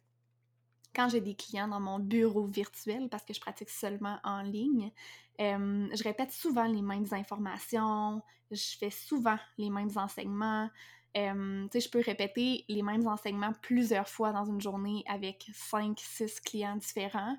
quand 0.96 1.10
j'ai 1.10 1.20
des 1.20 1.34
clients 1.34 1.68
dans 1.68 1.80
mon 1.80 1.98
bureau 1.98 2.46
virtuel, 2.46 3.08
parce 3.10 3.24
que 3.24 3.34
je 3.34 3.40
pratique 3.40 3.68
seulement 3.68 4.18
en 4.24 4.40
ligne, 4.40 4.90
je 5.38 6.02
répète 6.02 6.32
souvent 6.32 6.64
les 6.64 6.80
mêmes 6.80 7.06
informations, 7.12 8.22
je 8.50 8.76
fais 8.78 8.90
souvent 8.90 9.36
les 9.58 9.68
mêmes 9.68 9.90
enseignements. 9.96 10.70
Euh, 11.16 11.66
je 11.72 11.88
peux 11.88 12.00
répéter 12.00 12.64
les 12.68 12.82
mêmes 12.82 13.06
enseignements 13.06 13.52
plusieurs 13.62 14.08
fois 14.08 14.32
dans 14.32 14.44
une 14.44 14.60
journée 14.60 15.02
avec 15.06 15.50
5, 15.54 15.98
6 15.98 16.40
clients 16.40 16.76
différents. 16.76 17.36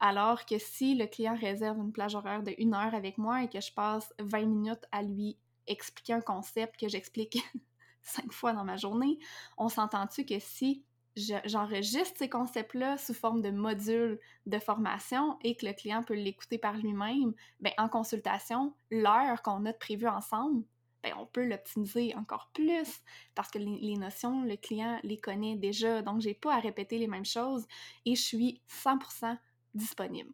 Alors 0.00 0.44
que 0.44 0.58
si 0.58 0.94
le 0.94 1.06
client 1.06 1.36
réserve 1.36 1.78
une 1.78 1.92
plage 1.92 2.14
horaire 2.14 2.42
de 2.42 2.52
une 2.58 2.74
heure 2.74 2.94
avec 2.94 3.18
moi 3.18 3.42
et 3.42 3.48
que 3.48 3.60
je 3.60 3.72
passe 3.72 4.12
20 4.18 4.46
minutes 4.46 4.84
à 4.90 5.02
lui 5.02 5.36
expliquer 5.66 6.12
un 6.12 6.20
concept 6.20 6.78
que 6.78 6.88
j'explique 6.88 7.38
cinq 8.02 8.32
fois 8.32 8.52
dans 8.52 8.64
ma 8.64 8.76
journée, 8.76 9.18
on 9.56 9.68
s'entend-tu 9.68 10.24
que 10.26 10.38
si 10.40 10.84
j'enregistre 11.16 12.18
ces 12.18 12.28
concepts-là 12.28 12.98
sous 12.98 13.14
forme 13.14 13.40
de 13.40 13.50
modules 13.50 14.18
de 14.46 14.58
formation 14.58 15.38
et 15.42 15.56
que 15.56 15.66
le 15.66 15.72
client 15.72 16.02
peut 16.02 16.14
l'écouter 16.14 16.58
par 16.58 16.76
lui-même, 16.76 17.32
ben, 17.60 17.72
en 17.78 17.88
consultation, 17.88 18.74
l'heure 18.90 19.42
qu'on 19.42 19.64
a 19.66 19.72
prévue 19.72 20.08
ensemble, 20.08 20.64
ben, 21.02 21.12
on 21.18 21.26
peut 21.26 21.46
l'optimiser 21.46 22.14
encore 22.16 22.50
plus 22.52 23.02
parce 23.34 23.50
que 23.50 23.58
les, 23.58 23.96
notions, 23.96 24.42
le 24.42 24.56
client 24.56 24.98
les 25.02 25.18
connaît 25.18 25.56
déjà, 25.56 26.02
donc 26.02 26.20
j'ai 26.20 26.34
pas 26.34 26.54
à 26.54 26.60
répéter 26.60 26.98
les 26.98 27.08
mêmes 27.08 27.24
choses 27.24 27.66
et 28.06 28.16
je 28.16 28.22
suis 28.22 28.60
100% 28.68 29.38
disponible. 29.74 30.32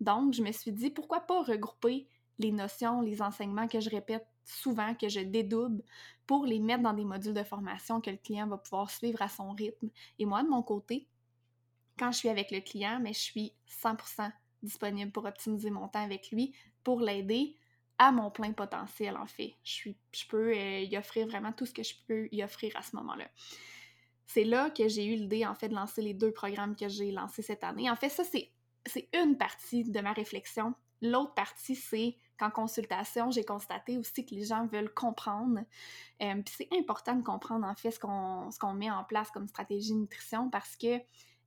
Donc, 0.00 0.34
je 0.34 0.42
me 0.42 0.50
suis 0.50 0.72
dit, 0.72 0.90
pourquoi 0.90 1.20
pas 1.20 1.42
regrouper 1.42 2.08
les 2.38 2.52
notions, 2.52 3.00
les 3.00 3.22
enseignements 3.22 3.68
que 3.68 3.80
je 3.80 3.90
répète 3.90 4.26
souvent, 4.44 4.94
que 4.94 5.08
je 5.08 5.20
dédouble, 5.20 5.82
pour 6.26 6.46
les 6.46 6.58
mettre 6.58 6.82
dans 6.82 6.92
des 6.92 7.04
modules 7.04 7.34
de 7.34 7.44
formation 7.44 8.00
que 8.00 8.10
le 8.10 8.16
client 8.16 8.46
va 8.46 8.58
pouvoir 8.58 8.90
suivre 8.90 9.22
à 9.22 9.28
son 9.28 9.52
rythme. 9.52 9.90
Et 10.18 10.24
moi, 10.24 10.42
de 10.42 10.48
mon 10.48 10.62
côté, 10.62 11.06
quand 11.98 12.12
je 12.12 12.18
suis 12.18 12.28
avec 12.28 12.50
le 12.50 12.60
client, 12.60 12.98
mais 13.00 13.12
je 13.12 13.20
suis 13.20 13.52
100% 13.68 14.32
disponible 14.62 15.12
pour 15.12 15.24
optimiser 15.24 15.70
mon 15.70 15.88
temps 15.88 16.02
avec 16.02 16.30
lui, 16.30 16.54
pour 16.84 17.00
l'aider 17.00 17.56
à 17.98 18.10
mon 18.12 18.30
plein 18.30 18.52
potentiel, 18.52 19.16
en 19.16 19.26
fait. 19.26 19.54
Je, 19.62 19.72
suis, 19.72 19.96
je 20.12 20.26
peux 20.26 20.52
euh, 20.52 20.80
y 20.80 20.96
offrir 20.96 21.26
vraiment 21.26 21.52
tout 21.52 21.66
ce 21.66 21.72
que 21.72 21.82
je 21.82 21.94
peux 22.06 22.28
y 22.32 22.42
offrir 22.42 22.72
à 22.76 22.82
ce 22.82 22.96
moment-là. 22.96 23.28
C'est 24.26 24.44
là 24.44 24.70
que 24.70 24.88
j'ai 24.88 25.04
eu 25.04 25.16
l'idée, 25.16 25.44
en 25.44 25.54
fait, 25.54 25.68
de 25.68 25.74
lancer 25.74 26.02
les 26.02 26.14
deux 26.14 26.32
programmes 26.32 26.74
que 26.74 26.88
j'ai 26.88 27.12
lancés 27.12 27.42
cette 27.42 27.64
année. 27.64 27.90
En 27.90 27.96
fait, 27.96 28.08
ça, 28.08 28.24
c'est 28.24 29.08
une 29.12 29.36
partie 29.36 29.84
de 29.84 30.00
ma 30.00 30.12
réflexion. 30.12 30.74
L'autre 31.02 31.34
partie, 31.34 31.76
c'est 31.76 32.16
qu'en 32.38 32.50
consultation, 32.50 33.30
j'ai 33.30 33.44
constaté 33.44 33.98
aussi 33.98 34.24
que 34.24 34.34
les 34.34 34.44
gens 34.44 34.66
veulent 34.66 34.92
comprendre. 34.94 35.60
Euh, 36.22 36.42
c'est 36.46 36.68
important 36.72 37.14
de 37.16 37.22
comprendre, 37.22 37.66
en 37.66 37.74
fait, 37.74 37.90
ce 37.90 37.98
qu'on 37.98 38.74
met 38.74 38.90
en 38.90 39.04
place 39.04 39.30
comme 39.30 39.48
stratégie 39.48 39.94
nutrition 39.94 40.48
parce 40.48 40.76
que 40.76 41.00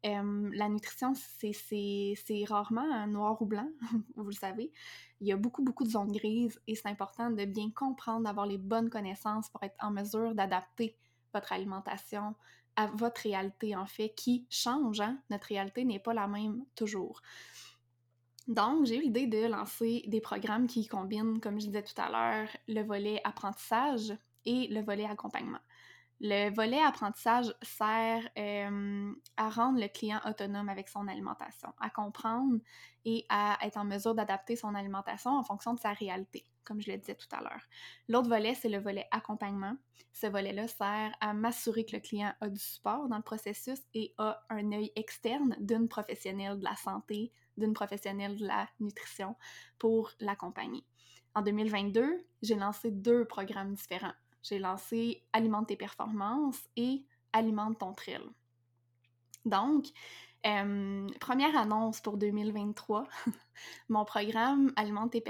euh, 0.05 0.49
la 0.53 0.69
nutrition, 0.69 1.13
c'est 1.15 2.45
rarement 2.47 3.07
noir 3.07 3.41
ou 3.41 3.45
blanc, 3.45 3.69
vous 4.15 4.27
le 4.27 4.33
savez. 4.33 4.71
Il 5.19 5.27
y 5.27 5.31
a 5.31 5.37
beaucoup, 5.37 5.63
beaucoup 5.63 5.83
de 5.83 5.89
zones 5.89 6.11
grises 6.11 6.59
et 6.67 6.75
c'est 6.75 6.89
important 6.89 7.31
de 7.31 7.45
bien 7.45 7.71
comprendre, 7.71 8.25
d'avoir 8.25 8.45
les 8.45 8.59
bonnes 8.59 8.89
connaissances 8.89 9.49
pour 9.49 9.63
être 9.63 9.75
en 9.81 9.89
mesure 9.89 10.35
d'adapter 10.35 10.95
votre 11.33 11.53
alimentation 11.53 12.35
à 12.75 12.87
votre 12.87 13.21
réalité, 13.21 13.75
en 13.75 13.85
fait, 13.85 14.09
qui 14.15 14.45
change. 14.49 14.99
Hein? 14.99 15.17
Notre 15.29 15.47
réalité 15.47 15.85
n'est 15.85 15.99
pas 15.99 16.13
la 16.13 16.27
même 16.27 16.65
toujours. 16.75 17.21
Donc, 18.47 18.85
j'ai 18.85 18.97
eu 18.97 19.01
l'idée 19.01 19.27
de 19.27 19.47
lancer 19.47 20.03
des 20.07 20.21
programmes 20.21 20.67
qui 20.67 20.87
combinent, 20.87 21.39
comme 21.39 21.59
je 21.59 21.65
disais 21.65 21.83
tout 21.83 21.99
à 21.99 22.09
l'heure, 22.09 22.47
le 22.67 22.81
volet 22.83 23.19
apprentissage 23.23 24.15
et 24.45 24.67
le 24.67 24.81
volet 24.81 25.05
accompagnement. 25.05 25.59
Le 26.21 26.53
volet 26.53 26.81
apprentissage 26.81 27.53
sert 27.61 28.23
euh, 28.37 29.13
à 29.35 29.49
rendre 29.49 29.81
le 29.81 29.87
client 29.87 30.21
autonome 30.25 30.69
avec 30.69 30.87
son 30.87 31.07
alimentation, 31.07 31.73
à 31.79 31.89
comprendre 31.89 32.59
et 33.03 33.25
à 33.27 33.57
être 33.63 33.77
en 33.77 33.83
mesure 33.83 34.15
d'adapter 34.15 34.55
son 34.55 34.75
alimentation 34.75 35.31
en 35.31 35.43
fonction 35.43 35.73
de 35.73 35.79
sa 35.79 35.91
réalité, 35.91 36.45
comme 36.63 36.79
je 36.81 36.89
le 36.89 36.97
disais 36.97 37.15
tout 37.15 37.27
à 37.31 37.41
l'heure. 37.41 37.63
L'autre 38.07 38.29
volet, 38.29 38.55
c'est 38.55 38.69
le 38.69 38.79
volet 38.79 39.07
accompagnement. 39.11 39.75
Ce 40.13 40.27
volet-là 40.27 40.69
sert 40.69 41.11
à 41.19 41.33
m'assurer 41.33 41.83
que 41.83 41.97
le 41.97 42.01
client 42.01 42.33
a 42.39 42.47
du 42.47 42.59
support 42.59 43.09
dans 43.09 43.17
le 43.17 43.21
processus 43.21 43.81
et 43.93 44.13
a 44.17 44.39
un 44.49 44.71
œil 44.71 44.93
externe 44.95 45.57
d'une 45.59 45.89
professionnelle 45.89 46.59
de 46.59 46.63
la 46.63 46.77
santé, 46.77 47.33
d'une 47.57 47.73
professionnelle 47.73 48.37
de 48.37 48.47
la 48.47 48.67
nutrition 48.79 49.35
pour 49.79 50.11
l'accompagner. 50.19 50.85
En 51.33 51.41
2022, 51.41 52.25
j'ai 52.41 52.55
lancé 52.55 52.91
deux 52.91 53.25
programmes 53.25 53.73
différents 53.73 54.13
j'ai 54.47 54.59
lancé 54.59 55.23
Alimente 55.33 55.67
tes 55.67 55.75
performances 55.75 56.69
et 56.75 57.03
Alimente 57.33 57.79
ton 57.79 57.93
trail. 57.93 58.21
Donc, 59.43 59.87
première 61.19 61.57
annonce 61.57 62.01
pour 62.01 62.17
2023, 62.17 63.07
mon 63.89 64.05
programme 64.05 64.71
Alimente 64.75 65.11
tes, 65.13 65.23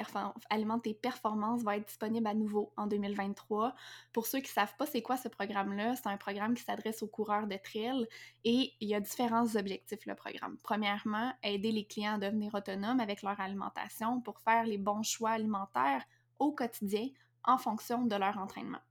tes, 0.84 0.93
performances 0.93 1.63
va 1.63 1.77
être 1.77 1.88
disponible 1.88 2.27
à 2.27 2.34
nouveau 2.34 2.74
en 2.75 2.86
2023. 2.86 3.74
Pour 4.12 4.27
ceux 4.27 4.39
qui 4.39 4.50
ne 4.50 4.53
savent 4.53 4.75
pas 4.77 4.86
c'est 4.86 5.01
quoi 5.01 5.15
ce 5.15 5.29
programme-là, 5.29 5.95
c'est 5.95 6.07
un 6.07 6.17
programme 6.17 6.53
qui 6.53 6.63
s'adresse 6.63 7.01
aux 7.01 7.07
coureurs 7.07 7.48
de 7.48 7.55
trail 7.55 8.05
et 8.43 8.74
il 8.81 8.89
y 8.89 8.93
a 8.93 9.00
différents 9.00 9.55
objectifs 9.55 10.05
le 10.05 10.15
programme. 10.15 10.57
Premièrement, 10.63 11.31
aider 11.43 11.72
les 11.72 11.86
clients 11.86 12.15
à 12.15 12.17
devenir 12.17 12.53
autonomes 12.53 13.00
avec 13.00 13.22
leur 13.22 13.39
alimentation 13.39 14.19
pour 14.19 14.41
faire 14.41 14.65
les 14.65 14.77
bons 14.77 15.03
choix 15.03 15.31
alimentaires 15.31 16.03
au 16.39 16.51
quotidien 16.51 17.07
en 17.45 17.57
fonction 17.57 18.05
de 18.05 18.15
leur 18.15 18.38
entraînement. 18.38 18.81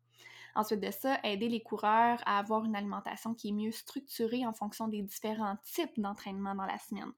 Ensuite 0.57 0.81
de 0.81 0.91
ça, 0.91 1.19
aider 1.25 1.49
les 1.49 1.63
coureurs 1.63 2.21
à 2.27 2.39
avoir 2.39 2.65
une 2.65 2.77
alimentation 2.77 3.35
qui 3.35 3.49
est 3.49 3.53
mieux 3.53 3.73
structurée 3.73 4.47
en 4.47 4.53
fonction 4.53 4.89
des 4.89 5.03
différents 5.03 5.57
types 5.65 5.99
d'entraînement 5.99 6.55
dans 6.55 6.67
la 6.67 6.79
semaine. 6.79 7.13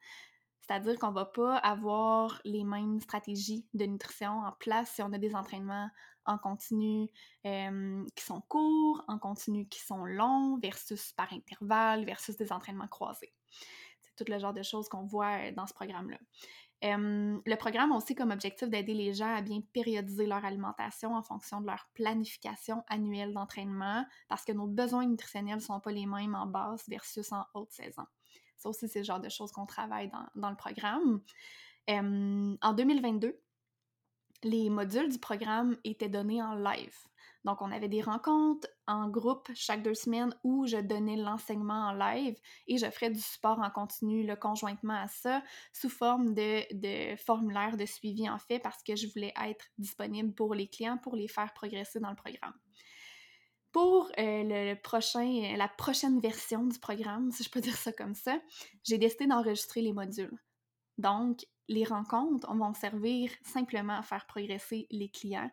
C'est-à-dire 0.60 0.98
qu'on 0.98 1.10
ne 1.10 1.14
va 1.14 1.26
pas 1.26 1.56
avoir 1.58 2.40
les 2.44 2.64
mêmes 2.64 3.00
stratégies 3.00 3.66
de 3.74 3.84
nutrition 3.84 4.40
en 4.40 4.52
place 4.52 4.90
si 4.90 5.02
on 5.02 5.12
a 5.12 5.18
des 5.18 5.36
entraînements 5.36 5.88
en 6.24 6.38
continu 6.38 7.08
euh, 7.46 8.04
qui 8.16 8.24
sont 8.24 8.40
courts, 8.40 9.04
en 9.06 9.18
continu 9.18 9.68
qui 9.68 9.80
sont 9.80 10.04
longs, 10.04 10.58
versus 10.58 11.12
par 11.12 11.32
intervalle, 11.32 12.04
versus 12.04 12.36
des 12.36 12.52
entraînements 12.52 12.88
croisés. 12.88 13.32
C'est 14.02 14.24
tout 14.24 14.30
le 14.30 14.38
genre 14.38 14.54
de 14.54 14.62
choses 14.62 14.88
qu'on 14.88 15.04
voit 15.04 15.52
dans 15.52 15.66
ce 15.66 15.74
programme-là 15.74 16.18
le 16.82 17.54
programme 17.56 17.92
a 17.92 17.96
aussi 17.96 18.14
comme 18.14 18.30
objectif 18.30 18.68
d'aider 18.68 18.94
les 18.94 19.14
gens 19.14 19.34
à 19.34 19.42
bien 19.42 19.60
périodiser 19.72 20.26
leur 20.26 20.44
alimentation 20.44 21.14
en 21.14 21.22
fonction 21.22 21.60
de 21.60 21.66
leur 21.66 21.88
planification 21.94 22.84
annuelle 22.88 23.32
d'entraînement 23.32 24.04
parce 24.28 24.44
que 24.44 24.52
nos 24.52 24.66
besoins 24.66 25.06
nutritionnels 25.06 25.56
ne 25.56 25.60
sont 25.60 25.80
pas 25.80 25.92
les 25.92 26.06
mêmes 26.06 26.34
en 26.34 26.46
basse 26.46 26.88
versus 26.88 27.32
en 27.32 27.44
haute 27.54 27.72
saison. 27.72 28.04
Ça 28.58 28.68
aussi, 28.70 28.88
c'est 28.88 29.00
le 29.00 29.04
genre 29.04 29.20
de 29.20 29.28
choses 29.28 29.52
qu'on 29.52 29.66
travaille 29.66 30.08
dans, 30.10 30.26
dans, 30.34 30.50
le 30.50 30.56
programme. 30.56 31.20
en 31.88 32.72
2022, 32.72 33.38
les 34.42 34.70
modules 34.70 35.10
du 35.10 35.18
programme 35.18 35.76
étaient 35.84 36.08
donnés 36.08 36.42
en 36.42 36.54
live. 36.54 36.96
Donc, 37.46 37.62
on 37.62 37.70
avait 37.70 37.88
des 37.88 38.02
rencontres 38.02 38.66
en 38.88 39.08
groupe 39.08 39.48
chaque 39.54 39.84
deux 39.84 39.94
semaines 39.94 40.34
où 40.42 40.66
je 40.66 40.78
donnais 40.78 41.16
l'enseignement 41.16 41.90
en 41.90 41.92
live 41.92 42.36
et 42.66 42.76
je 42.76 42.90
ferais 42.90 43.08
du 43.08 43.20
support 43.20 43.60
en 43.60 43.70
continu 43.70 44.26
le 44.26 44.34
conjointement 44.34 45.00
à 45.00 45.06
ça 45.06 45.44
sous 45.72 45.88
forme 45.88 46.34
de, 46.34 46.64
de 46.74 47.14
formulaire 47.16 47.76
de 47.76 47.86
suivi 47.86 48.28
en 48.28 48.38
fait 48.38 48.58
parce 48.58 48.82
que 48.82 48.96
je 48.96 49.06
voulais 49.06 49.32
être 49.44 49.64
disponible 49.78 50.34
pour 50.34 50.54
les 50.54 50.66
clients 50.66 50.98
pour 50.98 51.14
les 51.14 51.28
faire 51.28 51.54
progresser 51.54 52.00
dans 52.00 52.10
le 52.10 52.16
programme. 52.16 52.54
Pour 53.70 54.10
euh, 54.18 54.42
le 54.42 54.74
prochain, 54.74 55.54
la 55.56 55.68
prochaine 55.68 56.18
version 56.18 56.66
du 56.66 56.80
programme, 56.80 57.30
si 57.30 57.44
je 57.44 57.50
peux 57.50 57.60
dire 57.68 57.76
ça 57.76 57.92
comme 57.92 58.14
ça, 58.16 58.40
j'ai 58.82 58.98
décidé 58.98 59.28
d'enregistrer 59.28 59.82
les 59.82 59.92
modules. 59.92 60.36
Donc, 60.98 61.46
les 61.68 61.84
rencontres 61.84 62.52
vont 62.54 62.74
servir 62.74 63.30
simplement 63.42 63.98
à 63.98 64.02
faire 64.02 64.26
progresser 64.26 64.86
les 64.90 65.08
clients 65.08 65.50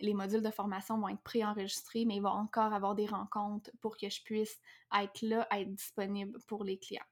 les 0.00 0.14
modules 0.14 0.42
de 0.42 0.50
formation 0.50 0.98
vont 0.98 1.08
être 1.08 1.22
préenregistrés, 1.22 2.04
mais 2.04 2.16
il 2.16 2.22
va 2.22 2.30
encore 2.30 2.72
avoir 2.72 2.94
des 2.94 3.06
rencontres 3.06 3.70
pour 3.80 3.96
que 3.96 4.08
je 4.08 4.22
puisse 4.22 4.60
être 4.96 5.22
là, 5.22 5.46
être 5.50 5.74
disponible 5.74 6.38
pour 6.46 6.64
les 6.64 6.78
clients. 6.78 7.04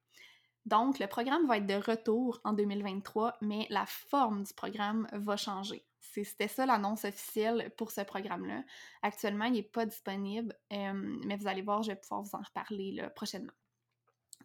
Donc, 0.67 0.99
le 0.99 1.07
programme 1.07 1.47
va 1.47 1.57
être 1.57 1.67
de 1.67 1.75
retour 1.75 2.41
en 2.45 2.53
2023, 2.53 3.39
mais 3.41 3.67
la 3.71 3.87
forme 3.87 4.45
du 4.45 4.53
programme 4.53 5.09
va 5.13 5.37
changer. 5.37 5.85
C'était 6.01 6.49
ça 6.49 6.67
l'annonce 6.67 7.05
officielle 7.05 7.73
pour 7.77 7.91
ce 7.91 8.01
programme-là. 8.03 8.63
Actuellement, 9.03 9.45
il 9.47 9.53
n'est 9.53 9.63
pas 9.63 9.87
disponible, 9.87 10.55
mais 10.71 11.37
vous 11.37 11.47
allez 11.47 11.63
voir, 11.63 11.83
je 11.83 11.93
vais 11.93 11.97
pouvoir 11.97 12.23
vous 12.23 12.35
en 12.35 12.41
reparler 12.41 13.03
prochainement. 13.15 13.53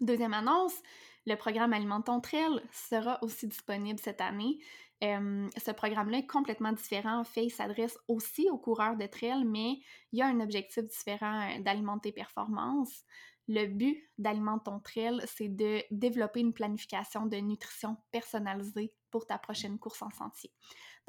Deuxième 0.01 0.33
annonce, 0.33 0.81
le 1.25 1.36
programme 1.36 1.74
Alimentant 1.74 2.20
Trail 2.20 2.62
sera 2.72 3.18
aussi 3.24 3.48
disponible 3.48 4.00
cette 4.00 4.22
année 4.22 4.60
ce 5.03 5.72
programme-là 5.72 6.20
est 6.20 6.27
complètement 6.27 6.72
différent. 6.72 7.20
En 7.20 7.24
fait, 7.24 7.46
il 7.46 7.51
s'adresse 7.51 7.98
aussi 8.08 8.50
aux 8.50 8.58
coureurs 8.58 8.96
de 8.96 9.06
trail, 9.06 9.44
mais 9.46 9.80
il 10.12 10.20
y 10.20 10.22
a 10.22 10.27
un 10.27 10.39
objectif 10.39 10.86
différent 10.86 11.50
euh, 11.50 11.62
d'alimenter 11.62 12.12
performance. 12.12 13.03
Le 13.50 13.65
but 13.65 13.98
d'Alimente 14.18 14.63
ton 14.65 14.80
trail, 14.80 15.20
c'est 15.25 15.50
de 15.50 15.82
développer 15.92 16.39
une 16.39 16.53
planification 16.53 17.25
de 17.25 17.36
nutrition 17.38 17.98
personnalisée 18.12 18.94
pour 19.12 19.27
ta 19.27 19.38
prochaine 19.38 19.77
course 19.77 20.01
en 20.01 20.12
sentier. 20.12 20.51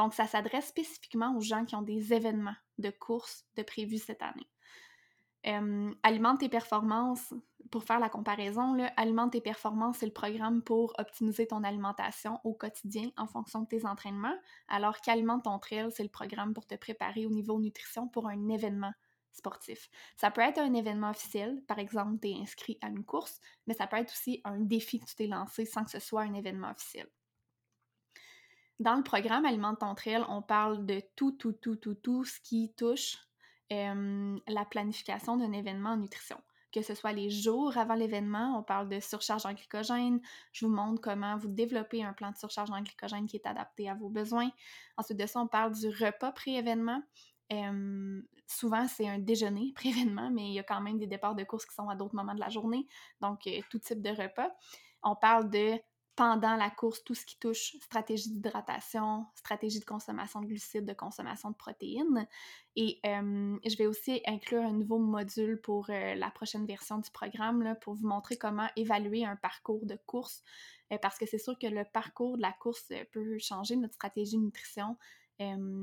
Donc, 0.01 0.15
ça 0.15 0.27
s'adresse 0.27 0.67
spécifiquement 0.67 1.37
aux 1.37 1.41
gens 1.41 1.65
qui 1.65 1.77
ont 1.77 1.83
des 1.83 2.13
événements 2.13 2.57
de 2.79 2.91
course 2.91 3.45
de 3.57 3.63
prévus 3.63 3.99
cette 3.99 4.23
année. 4.23 4.49
Alimente 5.45 6.41
tes 6.41 6.49
performances, 6.49 7.35
pour 7.71 7.85
faire 7.85 7.99
la 7.99 8.09
comparaison, 8.09 8.77
Alimente 8.97 9.33
tes 9.33 9.41
performances, 9.41 9.99
c'est 9.99 10.07
le 10.07 10.13
programme 10.13 10.63
pour 10.63 10.95
optimiser 10.99 11.47
ton 11.47 11.65
alimentation 11.65 12.41
au 12.45 12.55
quotidien 12.55 13.11
en 13.17 13.27
fonction 13.27 13.61
de 13.63 13.67
tes 13.67 13.85
entraînements, 13.85 14.37
alors 14.69 15.01
qu'Alimente 15.01 15.45
ton 15.45 15.59
trail, 15.59 15.91
c'est 15.91 16.03
le 16.03 16.09
programme 16.09 16.55
pour 16.55 16.67
te 16.67 16.75
préparer 16.77 17.27
au 17.27 17.31
niveau 17.31 17.59
nutrition 17.59 18.09
pour 18.09 18.29
un 18.29 18.49
événement 18.49 18.93
sportif. 19.33 19.91
Ça 20.17 20.31
peut 20.31 20.41
être 20.41 20.59
un 20.59 20.73
événement 20.73 21.11
officiel, 21.11 21.61
par 21.67 21.79
exemple, 21.79 22.21
tu 22.23 22.29
es 22.29 22.41
inscrit 22.41 22.79
à 22.81 22.89
une 22.89 23.05
course, 23.05 23.41
mais 23.67 23.75
ça 23.75 23.87
peut 23.87 23.97
être 23.97 24.13
aussi 24.13 24.41
un 24.45 24.61
défi 24.61 25.01
que 25.01 25.07
tu 25.07 25.17
t'es 25.17 25.27
lancé 25.27 25.67
sans 25.67 25.85
que 25.85 25.91
ce 25.91 25.99
soit 25.99 26.23
un 26.23 26.35
événement 26.35 26.71
officiel. 26.71 27.09
Dans 28.81 28.95
le 28.95 29.03
programme 29.03 29.45
Alimente 29.45 29.81
ton 29.81 29.95
trail, 29.95 30.25
on 30.29 30.43
parle 30.43 30.87
de 30.87 31.03
tout, 31.17 31.33
tout, 31.33 31.53
tout, 31.53 31.77
tout, 31.77 31.95
tout 31.95 32.25
ce 32.25 32.41
qui 32.41 32.73
touche 32.77 33.19
la 33.71 34.65
planification 34.71 35.37
d'un 35.37 35.53
événement 35.53 35.91
en 35.91 35.97
nutrition. 35.97 36.41
que 36.73 36.83
ce 36.83 36.95
soit 36.95 37.13
les 37.13 37.31
jours 37.31 37.79
avant 37.79 37.95
l'événement, 37.95 38.59
on 38.59 38.65
parle 38.65 38.89
de 38.89 38.99
surcharge 38.99 39.47
en 39.47 39.53
glycogène. 39.53 40.21
Je 40.53 40.67
vous 40.67 40.73
montre 40.73 41.01
comment 41.01 41.37
vous 41.37 41.49
développez 41.49 42.03
un 42.03 42.13
plan 42.13 42.33
de 42.33 42.37
surcharge 42.37 42.71
en 42.73 42.83
glycogène 42.83 43.27
qui 43.27 43.37
est 43.37 43.47
adapté 43.47 43.89
à 43.89 43.95
vos 43.95 44.09
besoins. 44.09 44.51
Ensuite 44.97 45.19
de 45.19 45.27
ça, 45.27 45.41
on 45.41 45.47
parle 45.47 45.73
du 45.73 45.89
repas 45.89 46.33
pré-événement. 46.33 47.01
souvent, 48.47 48.89
c'est 48.89 49.09
un 49.09 49.19
déjeuner 49.21 49.73
pré-événement, 49.77 50.31
mais 50.31 50.49
il 50.49 50.55
y 50.55 50.59
a 50.59 50.65
quand 50.65 50.81
même 50.81 50.99
des 50.99 51.07
départs 51.07 51.37
de 51.37 51.45
course 51.45 51.65
qui 51.65 51.75
sont 51.75 51.89
à 51.89 51.95
d'autres 51.95 52.17
moments 52.17 52.35
de 52.35 52.41
la 52.41 52.51
journée, 52.51 52.87
donc 53.21 53.47
euh, 53.47 53.61
tout 53.71 53.79
type 53.79 54.03
de 54.03 54.11
repas. 54.11 54.51
On 55.05 55.15
parle 55.15 55.51
de 55.51 55.79
pendant 56.17 56.55
la 56.55 56.71
course, 56.71 57.03
tout 57.03 57.15
ce 57.15 57.27
qui 57.27 57.39
touche 57.39 57.77
stratégie 57.81 58.31
d'hydratation, 58.31 59.27
stratégie 59.35 59.81
de 59.81 59.85
consommation 59.85 60.41
de 60.41 60.47
glucides, 60.47 60.87
de 60.87 60.93
consommation 60.93 61.51
de 61.51 61.57
protéines. 61.57 62.29
Et 62.77 63.01
je 63.05 63.77
vais 63.77 63.87
aussi 63.87 64.21
inclure 64.27 64.63
un 64.63 64.73
nouveau 64.73 64.99
module 64.99 65.61
pour 65.61 65.91
euh, 65.91 66.15
la 66.15 66.31
prochaine 66.31 66.67
version 66.67 66.99
du 66.99 67.11
programme 67.11 67.77
pour 67.81 67.95
vous 67.95 68.07
montrer 68.07 68.37
comment 68.37 68.69
évaluer 68.77 69.25
un 69.25 69.37
parcours 69.37 69.85
de 69.87 69.97
course. 70.07 70.43
Euh, 70.93 70.99
parce 71.01 71.19
que 71.19 71.27
c'est 71.27 71.39
sûr 71.39 71.59
que 71.59 71.67
le 71.67 71.85
parcours 71.85 72.37
de 72.37 72.43
la 72.43 72.53
course 72.53 72.85
euh, 72.93 73.05
peut 73.13 73.39
changer 73.39 73.77
notre 73.77 73.95
stratégie 73.95 74.39
nutrition. 74.39 74.97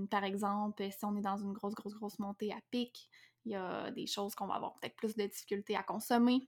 par 0.10 0.24
exemple, 0.24 0.84
si 0.92 1.06
on 1.06 1.16
est 1.18 1.22
dans 1.22 1.38
une 1.38 1.54
grosse, 1.54 1.76
grosse, 1.76 1.96
grosse 1.96 2.20
montée 2.20 2.54
à 2.54 2.60
pic, 2.72 3.10
il 3.46 3.52
y 3.52 3.56
a 3.56 3.92
des 3.92 4.08
choses 4.08 4.36
qu'on 4.36 4.48
va 4.48 4.56
avoir 4.56 4.74
peut-être 4.76 4.96
plus 4.96 5.16
de 5.16 5.26
difficultés 5.26 5.76
à 5.76 5.84
consommer. 5.84 6.48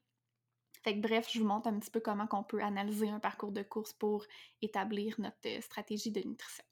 Fait 0.84 0.96
que 0.96 1.02
bref, 1.02 1.30
je 1.32 1.40
vous 1.40 1.48
montre 1.48 1.68
un 1.68 1.80
petit 1.80 1.92
peu 1.92 2.00
comment 2.00 2.28
on 2.32 2.44
peut 2.44 2.62
analyser 2.62 3.10
un 3.10 3.20
parcours 3.20 3.52
de 3.52 3.64
course 3.64 3.94
pour 3.94 4.26
établir 4.62 5.16
notre 5.20 5.38
euh, 5.48 5.62
stratégie 5.62 6.12
de 6.12 6.22
nutrition. 6.28 6.66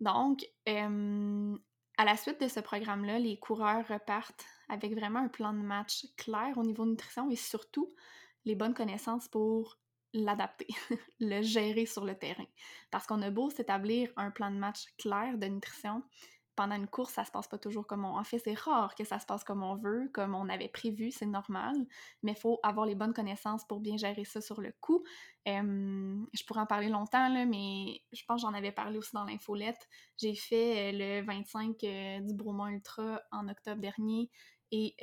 Donc, 0.00 0.44
à 0.66 2.04
la 2.04 2.16
suite 2.16 2.40
de 2.40 2.48
ce 2.48 2.58
programme-là, 2.58 3.20
les 3.20 3.38
coureurs 3.38 3.86
repartent 3.86 4.44
avec 4.68 4.94
vraiment 4.94 5.20
un 5.20 5.28
plan 5.28 5.52
de 5.52 5.60
match 5.60 6.06
clair 6.16 6.56
au 6.56 6.64
niveau 6.64 6.84
nutrition 6.84 7.30
et 7.30 7.36
surtout 7.36 7.94
les 8.44 8.56
bonnes 8.56 8.74
connaissances 8.74 9.28
pour 9.28 9.78
l'adapter, 10.12 10.66
le 11.20 11.42
gérer 11.42 11.86
sur 11.86 12.04
le 12.04 12.16
terrain. 12.18 12.46
Parce 12.90 13.06
qu'on 13.06 13.22
a 13.22 13.30
beau 13.30 13.50
s'établir 13.50 14.10
un 14.16 14.32
plan 14.32 14.50
de 14.50 14.56
match 14.56 14.86
clair 14.98 15.38
de 15.38 15.46
nutrition, 15.46 16.02
pendant 16.56 16.74
une 16.74 16.86
course, 16.86 17.14
ça 17.14 17.24
se 17.24 17.30
passe 17.30 17.48
pas 17.48 17.58
toujours 17.58 17.86
comme 17.86 18.04
on... 18.04 18.16
En 18.16 18.24
fait, 18.24 18.38
c'est 18.38 18.58
rare 18.58 18.94
que 18.94 19.04
ça 19.04 19.18
se 19.18 19.26
passe 19.26 19.44
comme 19.44 19.62
on 19.62 19.76
veut, 19.76 20.10
comme 20.12 20.34
on 20.34 20.48
avait 20.48 20.68
prévu, 20.68 21.10
c'est 21.10 21.26
normal, 21.26 21.74
mais 22.22 22.32
il 22.32 22.38
faut 22.38 22.60
avoir 22.62 22.86
les 22.86 22.94
bonnes 22.94 23.14
connaissances 23.14 23.64
pour 23.66 23.80
bien 23.80 23.96
gérer 23.96 24.24
ça 24.24 24.40
sur 24.40 24.60
le 24.60 24.72
coup. 24.80 25.04
je 25.46 26.44
pourrais 26.46 26.60
en 26.60 26.66
parler 26.66 26.88
longtemps, 26.88 27.28
là, 27.28 27.46
mais 27.46 28.02
je 28.12 28.22
pense 28.26 28.42
que 28.42 28.48
j'en 28.48 28.54
avais 28.54 28.72
parlé 28.72 28.98
aussi 28.98 29.12
dans 29.14 29.24
l'infolette. 29.24 29.88
J'ai 30.18 30.34
fait 30.34 30.92
euh, 30.92 31.20
le 31.20 31.26
25 31.26 31.82
euh, 31.84 32.20
du 32.20 32.34
Bromont 32.34 32.68
Ultra 32.68 33.20
en 33.30 33.48
octobre 33.48 33.80
dernier 33.80 34.30
et 34.70 34.96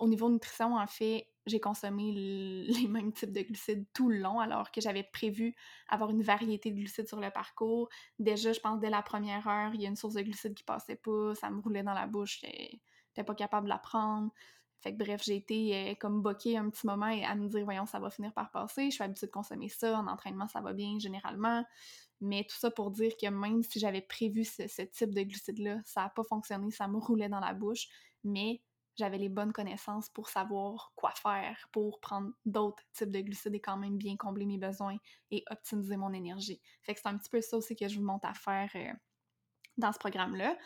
au 0.00 0.08
niveau 0.08 0.28
nutrition, 0.28 0.76
en 0.76 0.86
fait, 0.86 1.28
j'ai 1.48 1.60
consommé 1.60 2.12
les 2.68 2.88
mêmes 2.88 3.12
types 3.12 3.32
de 3.32 3.42
glucides 3.42 3.86
tout 3.92 4.08
le 4.08 4.18
long, 4.18 4.40
alors 4.40 4.70
que 4.70 4.80
j'avais 4.80 5.02
prévu 5.02 5.54
avoir 5.88 6.10
une 6.10 6.22
variété 6.22 6.70
de 6.70 6.76
glucides 6.76 7.08
sur 7.08 7.20
le 7.20 7.30
parcours. 7.30 7.88
Déjà, 8.18 8.52
je 8.52 8.60
pense 8.60 8.80
dès 8.80 8.90
la 8.90 9.02
première 9.02 9.46
heure, 9.48 9.74
il 9.74 9.82
y 9.82 9.86
a 9.86 9.88
une 9.88 9.96
source 9.96 10.14
de 10.14 10.22
glucides 10.22 10.54
qui 10.54 10.64
passait 10.64 10.96
pas, 10.96 11.34
ça 11.34 11.50
me 11.50 11.60
roulait 11.60 11.82
dans 11.82 11.94
la 11.94 12.06
bouche, 12.06 12.40
j'étais 12.40 13.24
pas 13.24 13.34
capable 13.34 13.66
de 13.66 13.70
la 13.70 13.78
prendre. 13.78 14.30
Fait 14.80 14.92
que 14.92 14.98
bref, 14.98 15.22
j'ai 15.24 15.36
été 15.36 15.74
euh, 15.74 15.94
comme 15.98 16.22
boquée 16.22 16.56
un 16.56 16.70
petit 16.70 16.86
moment 16.86 17.08
et 17.08 17.24
à 17.24 17.34
me 17.34 17.48
dire, 17.48 17.64
voyons, 17.64 17.86
ça 17.86 17.98
va 17.98 18.10
finir 18.10 18.32
par 18.32 18.50
passer. 18.50 18.90
Je 18.90 18.94
suis 18.94 19.02
habituée 19.02 19.26
de 19.26 19.32
consommer 19.32 19.68
ça. 19.68 19.98
En 19.98 20.06
entraînement, 20.06 20.46
ça 20.46 20.60
va 20.60 20.72
bien 20.72 20.98
généralement. 21.00 21.64
Mais 22.20 22.44
tout 22.44 22.56
ça 22.56 22.70
pour 22.70 22.90
dire 22.92 23.12
que 23.20 23.28
même 23.28 23.62
si 23.62 23.80
j'avais 23.80 24.02
prévu 24.02 24.44
ce, 24.44 24.68
ce 24.68 24.82
type 24.82 25.14
de 25.14 25.22
glucides-là, 25.22 25.80
ça 25.84 26.02
n'a 26.02 26.08
pas 26.10 26.22
fonctionné, 26.24 26.70
ça 26.70 26.86
me 26.86 26.98
roulait 26.98 27.28
dans 27.28 27.40
la 27.40 27.54
bouche. 27.54 27.88
Mais 28.22 28.62
j'avais 28.98 29.18
les 29.18 29.28
bonnes 29.28 29.52
connaissances 29.52 30.08
pour 30.10 30.28
savoir 30.28 30.92
quoi 30.96 31.12
faire 31.12 31.68
pour 31.72 32.00
prendre 32.00 32.30
d'autres 32.44 32.82
types 32.92 33.10
de 33.10 33.20
glucides 33.20 33.54
et 33.54 33.60
quand 33.60 33.76
même 33.76 33.96
bien 33.96 34.16
combler 34.16 34.44
mes 34.44 34.58
besoins 34.58 34.96
et 35.30 35.44
optimiser 35.50 35.96
mon 35.96 36.12
énergie. 36.12 36.60
Fait 36.82 36.94
que 36.94 37.00
c'est 37.00 37.08
un 37.08 37.16
petit 37.16 37.30
peu 37.30 37.40
ça 37.40 37.56
aussi 37.56 37.76
que 37.76 37.88
je 37.88 37.96
vous 37.98 38.04
montre 38.04 38.26
à 38.26 38.34
faire 38.34 38.70
euh, 38.74 38.92
dans 39.76 39.92
ce 39.92 39.98
programme-là. 39.98 40.56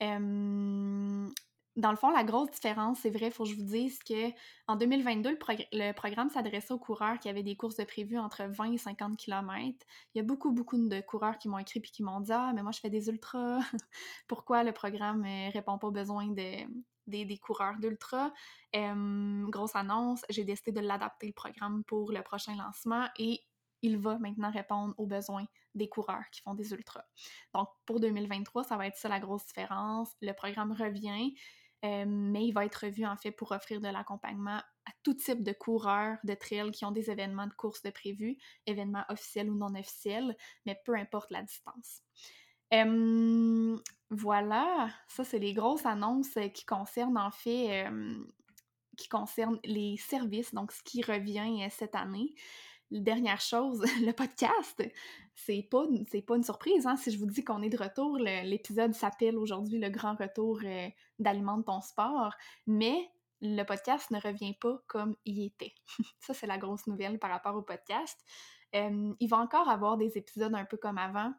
dans 0.00 1.90
le 1.90 1.96
fond, 1.96 2.10
la 2.10 2.24
grosse 2.24 2.50
différence, 2.50 3.00
c'est 3.00 3.10
vrai, 3.10 3.26
il 3.26 3.30
faut 3.30 3.44
que 3.44 3.50
je 3.50 3.54
vous 3.54 3.62
dise 3.62 3.98
que 4.02 4.30
en 4.66 4.76
2022, 4.76 5.38
le, 5.72 5.92
programme 5.92 6.30
s'adressait 6.30 6.72
aux 6.72 6.78
coureurs 6.78 7.18
qui 7.20 7.28
avaient 7.28 7.42
des 7.44 7.54
courses 7.54 7.76
de 7.76 7.84
prévues 7.84 8.18
entre 8.18 8.44
20 8.44 8.72
et 8.72 8.78
50 8.78 9.16
km. 9.16 9.86
Il 10.14 10.18
y 10.18 10.20
a 10.20 10.24
beaucoup, 10.24 10.50
beaucoup 10.50 10.76
de 10.76 11.00
coureurs 11.02 11.38
qui 11.38 11.48
m'ont 11.48 11.58
écrit 11.58 11.78
et 11.78 11.82
qui 11.82 12.02
m'ont 12.02 12.20
dit 12.20 12.32
Ah, 12.32 12.52
mais 12.54 12.62
moi, 12.62 12.72
je 12.72 12.80
fais 12.80 12.90
des 12.90 13.08
ultras. 13.08 13.60
Pourquoi 14.26 14.64
le 14.64 14.72
programme 14.72 15.22
ne 15.22 15.52
répond 15.52 15.78
pas 15.78 15.86
aux 15.86 15.92
besoins 15.92 16.28
de, 16.28 16.66
des, 17.06 17.38
coureurs 17.38 17.78
d'ultra. 17.78 18.32
grosse 18.72 19.76
annonce, 19.76 20.24
j'ai 20.28 20.44
décidé 20.44 20.72
de 20.72 20.80
l'adapter 20.80 21.26
le 21.26 21.32
programme 21.32 21.84
pour 21.84 22.12
le 22.12 22.22
prochain 22.22 22.56
lancement 22.56 23.08
et 23.18 23.40
il 23.82 23.98
va 23.98 24.18
maintenant 24.18 24.50
répondre 24.50 24.94
aux 24.98 25.06
besoins 25.06 25.46
des 25.74 25.88
coureurs 25.88 26.24
qui 26.32 26.40
font 26.40 26.54
des 26.54 26.72
ultras. 26.72 27.04
Donc 27.54 27.68
pour 27.84 28.00
2023, 28.00 28.64
ça 28.64 28.76
va 28.76 28.86
être 28.86 28.96
ça 28.96 29.08
la 29.08 29.20
grosse 29.20 29.46
différence. 29.46 30.10
Le 30.22 30.32
programme 30.32 30.72
revient, 30.72 31.34
mais 31.82 32.46
il 32.46 32.52
va 32.52 32.64
être 32.64 32.86
revu 32.86 33.06
en 33.06 33.16
fait 33.16 33.32
pour 33.32 33.52
offrir 33.52 33.80
de 33.80 33.88
l'accompagnement 33.88 34.60
à 34.86 34.92
tout 35.02 35.14
type 35.14 35.42
de 35.42 35.52
coureurs 35.52 36.16
de 36.24 36.34
trail 36.34 36.70
qui 36.70 36.84
ont 36.84 36.92
des 36.92 37.10
événements 37.10 37.46
de 37.46 37.54
course 37.54 37.82
de 37.82 37.90
prévus, 37.90 38.38
événements 38.66 39.04
officiels 39.08 39.50
ou 39.50 39.56
non 39.56 39.74
officiels, 39.74 40.36
mais 40.64 40.80
peu 40.84 40.94
importe 40.94 41.30
la 41.30 41.42
distance 41.42 42.02
voilà, 44.10 44.88
ça 45.08 45.24
c'est 45.24 45.38
les 45.38 45.52
grosses 45.52 45.86
annonces 45.86 46.38
qui 46.54 46.64
concernent 46.64 47.18
en 47.18 47.30
fait, 47.30 47.86
qui 48.96 49.08
concernent 49.08 49.60
les 49.64 49.96
services, 49.96 50.54
donc 50.54 50.72
ce 50.72 50.82
qui 50.82 51.02
revient 51.02 51.64
euh, 51.64 51.68
cette 51.70 51.94
année. 51.94 52.34
Dernière 52.90 53.40
chose, 53.40 53.82
le 54.04 54.12
podcast, 54.12 54.82
c'est 55.34 55.66
pas, 55.70 55.84
pas 56.26 56.36
une 56.36 56.44
surprise, 56.44 56.86
hein, 56.86 56.96
si 56.96 57.10
je 57.10 57.18
vous 57.18 57.26
dis 57.26 57.44
qu'on 57.44 57.62
est 57.62 57.68
de 57.68 57.76
retour, 57.76 58.16
l'épisode 58.18 58.94
s'appelle 58.94 59.36
aujourd'hui 59.36 59.78
le 59.78 59.90
grand 59.90 60.14
retour 60.14 60.60
euh, 60.64 60.88
d'Alimente 61.18 61.66
ton 61.66 61.80
sport, 61.80 62.32
mais 62.66 63.10
le 63.42 63.64
podcast 63.64 64.10
ne 64.12 64.20
revient 64.20 64.54
pas 64.60 64.80
comme 64.86 65.16
il 65.24 65.44
était. 65.44 65.74
ça, 66.20 66.32
c'est 66.32 66.46
la 66.46 66.58
grosse 66.58 66.86
nouvelle 66.86 67.18
par 67.18 67.30
rapport 67.30 67.56
au 67.56 67.62
podcast. 67.62 68.18
il 68.72 69.28
va 69.28 69.38
encore 69.38 69.68
avoir 69.68 69.96
des 69.96 70.16
épisodes 70.16 70.54
un 70.54 70.64
peu 70.64 70.76
comme 70.76 70.98
avant, 70.98 71.32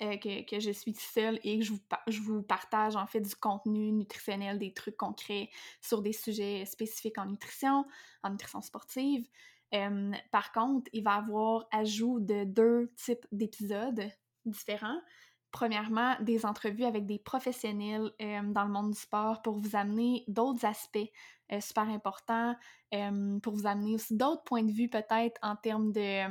euh, 0.00 0.16
que, 0.16 0.58
je 0.58 0.70
suis 0.70 0.94
seule 0.94 1.38
et 1.44 1.58
que 1.58 1.64
je 1.64 1.72
vous, 1.72 1.80
je 2.08 2.20
vous 2.20 2.42
partage 2.42 2.96
en 2.96 3.06
fait 3.06 3.20
du 3.20 3.34
contenu 3.36 3.92
nutritionnel, 3.92 4.58
des 4.58 4.72
trucs 4.72 4.96
concrets 4.96 5.50
sur 5.80 6.02
des 6.02 6.12
sujets 6.12 6.64
spécifiques 6.66 7.18
en 7.18 7.26
nutrition, 7.26 7.84
en 8.22 8.30
nutrition 8.30 8.62
sportive. 8.62 9.26
par 10.30 10.52
contre, 10.52 10.90
il 10.92 11.04
va 11.04 11.16
y 11.16 11.18
avoir 11.18 11.66
ajout 11.72 12.20
de 12.20 12.44
deux 12.44 12.92
types 12.96 13.26
d'épisodes 13.32 14.10
différents. 14.44 15.00
Premièrement, 15.50 16.16
des 16.20 16.46
entrevues 16.46 16.84
avec 16.84 17.06
des 17.06 17.18
professionnels 17.18 18.10
dans 18.18 18.64
le 18.64 18.70
monde 18.70 18.90
du 18.90 18.98
sport 18.98 19.42
pour 19.42 19.58
vous 19.58 19.76
amener 19.76 20.24
d'autres 20.26 20.64
aspects 20.64 21.10
euh, 21.52 21.60
super 21.60 21.88
importants, 21.88 22.56
pour 23.42 23.54
vous 23.54 23.66
amener 23.66 23.94
aussi 23.94 24.16
d'autres 24.16 24.44
points 24.44 24.62
de 24.62 24.72
vue 24.72 24.88
peut-être 24.88 25.38
en 25.42 25.56
termes 25.56 25.92
de, 25.92 26.24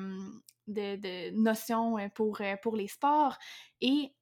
de, 0.72 1.32
notions 1.32 1.98
euh, 1.98 2.08
pour, 2.14 2.42
euh, 2.42 2.56
pour 2.62 2.76
les 2.76 2.88
sports. 2.88 3.38
Et 3.82 4.14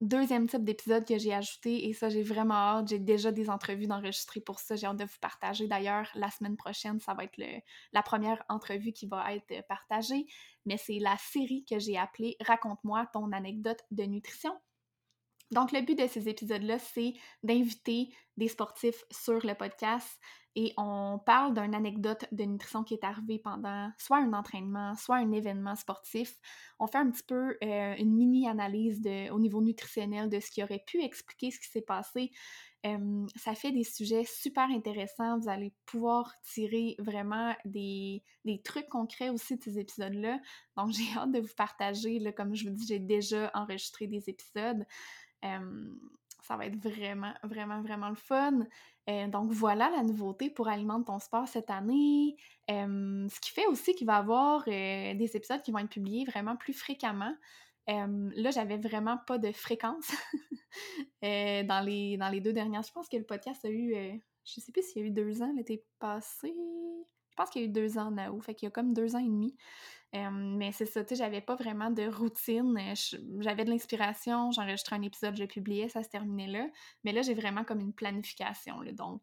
deuxième 0.00 0.48
type 0.48 0.64
d'épisode 0.64 1.04
que 1.04 1.18
j'ai 1.18 1.34
ajouté, 1.34 1.88
et 1.88 1.92
ça 1.92 2.08
j'ai 2.08 2.22
vraiment 2.22 2.54
hâte, 2.54 2.88
j'ai 2.88 2.98
déjà 2.98 3.32
des 3.32 3.50
entrevues 3.50 3.86
d'enregistrer 3.86 4.40
pour 4.40 4.58
ça, 4.58 4.76
j'ai 4.76 4.86
hâte 4.86 4.96
de 4.96 5.04
vous 5.04 5.18
partager. 5.20 5.66
D'ailleurs, 5.68 6.08
la 6.14 6.30
semaine 6.30 6.56
prochaine, 6.56 7.00
ça 7.00 7.14
va 7.14 7.24
être 7.24 7.38
la 7.92 8.02
première 8.02 8.42
entrevue 8.48 8.92
qui 8.92 9.06
va 9.06 9.34
être 9.34 9.66
partagée, 9.68 10.26
mais 10.64 10.76
c'est 10.78 10.98
la 10.98 11.16
série 11.18 11.64
que 11.68 11.78
j'ai 11.78 11.98
appelée 11.98 12.36
Raconte-moi 12.40 13.06
ton 13.12 13.32
anecdote 13.32 13.80
de 13.90 14.04
nutrition. 14.04 14.52
Donc, 15.50 15.72
le 15.72 15.80
but 15.80 15.98
de 15.98 16.06
ces 16.06 16.28
épisodes-là, 16.28 16.78
c'est 16.78 17.14
d'inviter 17.42 18.14
des 18.36 18.48
sportifs 18.48 19.04
sur 19.10 19.44
le 19.44 19.54
podcast 19.54 20.18
et 20.56 20.72
on 20.76 21.20
parle 21.24 21.54
d'une 21.54 21.74
anecdote 21.74 22.24
de 22.32 22.42
nutrition 22.42 22.82
qui 22.82 22.94
est 22.94 23.04
arrivée 23.04 23.38
pendant 23.38 23.90
soit 23.98 24.18
un 24.18 24.32
entraînement, 24.32 24.96
soit 24.96 25.16
un 25.16 25.30
événement 25.30 25.76
sportif. 25.76 26.36
On 26.80 26.88
fait 26.88 26.98
un 26.98 27.10
petit 27.10 27.22
peu 27.22 27.56
euh, 27.62 27.94
une 27.98 28.16
mini-analyse 28.16 29.00
au 29.30 29.38
niveau 29.38 29.62
nutritionnel 29.62 30.28
de 30.28 30.40
ce 30.40 30.50
qui 30.50 30.62
aurait 30.62 30.82
pu 30.84 31.02
expliquer 31.02 31.52
ce 31.52 31.60
qui 31.60 31.68
s'est 31.68 31.82
passé. 31.82 32.32
ça 33.36 33.54
fait 33.54 33.70
des 33.70 33.84
sujets 33.84 34.24
super 34.24 34.64
intéressants. 34.70 35.38
Vous 35.38 35.48
allez 35.48 35.72
pouvoir 35.86 36.34
tirer 36.42 36.96
vraiment 36.98 37.54
des, 37.64 38.24
trucs 38.64 38.88
concrets 38.88 39.28
aussi 39.28 39.56
de 39.56 39.62
ces 39.62 39.78
épisodes-là. 39.78 40.40
Donc, 40.76 40.90
j'ai 40.92 41.16
hâte 41.16 41.30
de 41.30 41.40
vous 41.40 41.54
partager. 41.56 42.20
Comme 42.36 42.56
je 42.56 42.68
vous 42.68 42.74
dis, 42.74 42.88
j'ai 42.88 42.98
déjà 42.98 43.52
enregistré 43.54 44.08
des 44.08 44.28
épisodes 44.28 44.84
ça 45.42 46.56
va 46.56 46.66
être 46.66 46.76
vraiment, 46.76 47.32
vraiment, 47.44 47.82
vraiment 47.82 48.08
le 48.08 48.16
fun. 48.16 48.66
Donc 49.28 49.50
voilà 49.50 49.90
la 49.90 50.02
nouveauté 50.02 50.50
pour 50.50 50.68
Alimente 50.68 51.06
ton 51.06 51.18
sport 51.18 51.48
cette 51.48 51.70
année. 51.70 52.36
ce 52.68 53.40
qui 53.40 53.50
fait 53.50 53.66
aussi 53.66 53.94
qu'il 53.94 54.06
va 54.06 54.16
y 54.16 54.18
avoir 54.18 54.64
des 54.64 55.30
épisodes 55.34 55.62
qui 55.62 55.72
vont 55.72 55.78
être 55.78 55.90
publiés 55.90 56.24
vraiment 56.24 56.56
plus 56.56 56.74
fréquemment. 56.74 57.34
là, 57.86 58.50
j'avais 58.50 58.78
vraiment 58.78 59.18
pas 59.26 59.38
de 59.38 59.52
fréquence 59.52 60.10
dans, 61.22 61.84
les, 61.84 62.16
dans 62.16 62.28
les 62.28 62.40
deux 62.40 62.52
dernières. 62.52 62.82
Je 62.82 62.92
pense 62.92 63.08
que 63.08 63.16
le 63.16 63.24
podcast 63.24 63.64
a 63.64 63.70
eu, 63.70 64.20
je 64.44 64.60
sais 64.60 64.72
plus 64.72 64.82
s'il 64.82 65.02
y 65.02 65.04
a 65.04 65.08
eu 65.08 65.10
deux 65.10 65.42
ans 65.42 65.52
l'été 65.56 65.84
passé. 65.98 66.54
Pense 67.40 67.48
qu'il 67.48 67.62
y 67.62 67.64
a 67.64 67.68
eu 67.68 67.72
deux 67.72 67.96
ans 67.96 68.14
août, 68.30 68.42
fait 68.42 68.54
qu'il 68.54 68.66
y 68.66 68.68
a 68.68 68.70
comme 68.70 68.92
deux 68.92 69.16
ans 69.16 69.18
et 69.18 69.24
demi. 69.24 69.56
mais 70.12 70.72
c'est 70.72 70.84
ça, 70.84 71.02
tu 71.02 71.08
sais, 71.08 71.16
j'avais 71.16 71.40
pas 71.40 71.54
vraiment 71.56 71.90
de 71.90 72.06
routine. 72.06 72.78
J'avais 73.38 73.64
de 73.64 73.70
l'inspiration, 73.70 74.50
j'enregistrais 74.50 74.96
un 74.96 75.02
épisode, 75.02 75.36
je 75.36 75.44
le 75.44 75.48
publiais, 75.48 75.88
ça 75.88 76.02
se 76.02 76.10
terminait 76.10 76.48
là. 76.48 76.68
Mais 77.02 77.12
là, 77.12 77.22
j'ai 77.22 77.32
vraiment 77.32 77.64
comme 77.64 77.80
une 77.80 77.94
planification, 77.94 78.82
donc 78.92 79.22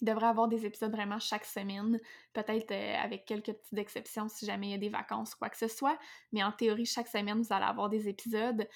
il 0.00 0.06
devrait 0.06 0.28
avoir 0.28 0.48
des 0.48 0.64
épisodes 0.64 0.92
vraiment 0.92 1.18
chaque 1.18 1.44
semaine, 1.44 1.98
peut-être 2.32 2.70
euh, 2.70 2.94
avec 3.02 3.24
quelques 3.26 3.52
petites 3.52 3.78
exceptions 3.78 4.28
si 4.28 4.46
jamais 4.46 4.68
il 4.68 4.70
y 4.70 4.74
a 4.74 4.78
des 4.78 4.88
vacances 4.88 5.34
ou 5.34 5.38
quoi 5.38 5.50
que 5.50 5.58
ce 5.58 5.68
soit. 5.68 5.98
Mais 6.32 6.42
en 6.42 6.52
théorie, 6.52 6.86
chaque 6.86 7.08
semaine, 7.08 7.42
vous 7.42 7.52
allez 7.52 7.64
avoir 7.64 7.88
des 7.88 8.08
épisodes. 8.08 8.66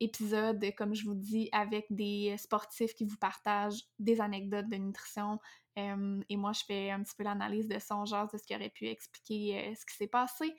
épisodes, 0.00 0.64
comme 0.76 0.94
je 0.94 1.04
vous 1.04 1.14
dis, 1.14 1.48
avec 1.52 1.86
des 1.90 2.36
sportifs 2.36 2.94
qui 2.94 3.04
vous 3.04 3.16
partagent 3.16 3.84
des 3.98 4.20
anecdotes 4.20 4.68
de 4.68 4.76
nutrition. 4.76 5.40
Et 6.28 6.36
moi, 6.36 6.52
je 6.52 6.64
fais 6.64 6.90
un 6.90 7.02
petit 7.02 7.14
peu 7.16 7.24
l'analyse 7.24 7.68
de 7.68 7.78
son 7.78 8.04
genre, 8.04 8.28
de 8.32 8.38
ce 8.38 8.44
qui 8.44 8.54
aurait 8.54 8.70
pu 8.70 8.86
expliquer 8.86 9.58
euh, 9.58 9.74
ce 9.74 9.84
qui 9.86 9.96
s'est 9.96 10.08
passé. 10.08 10.54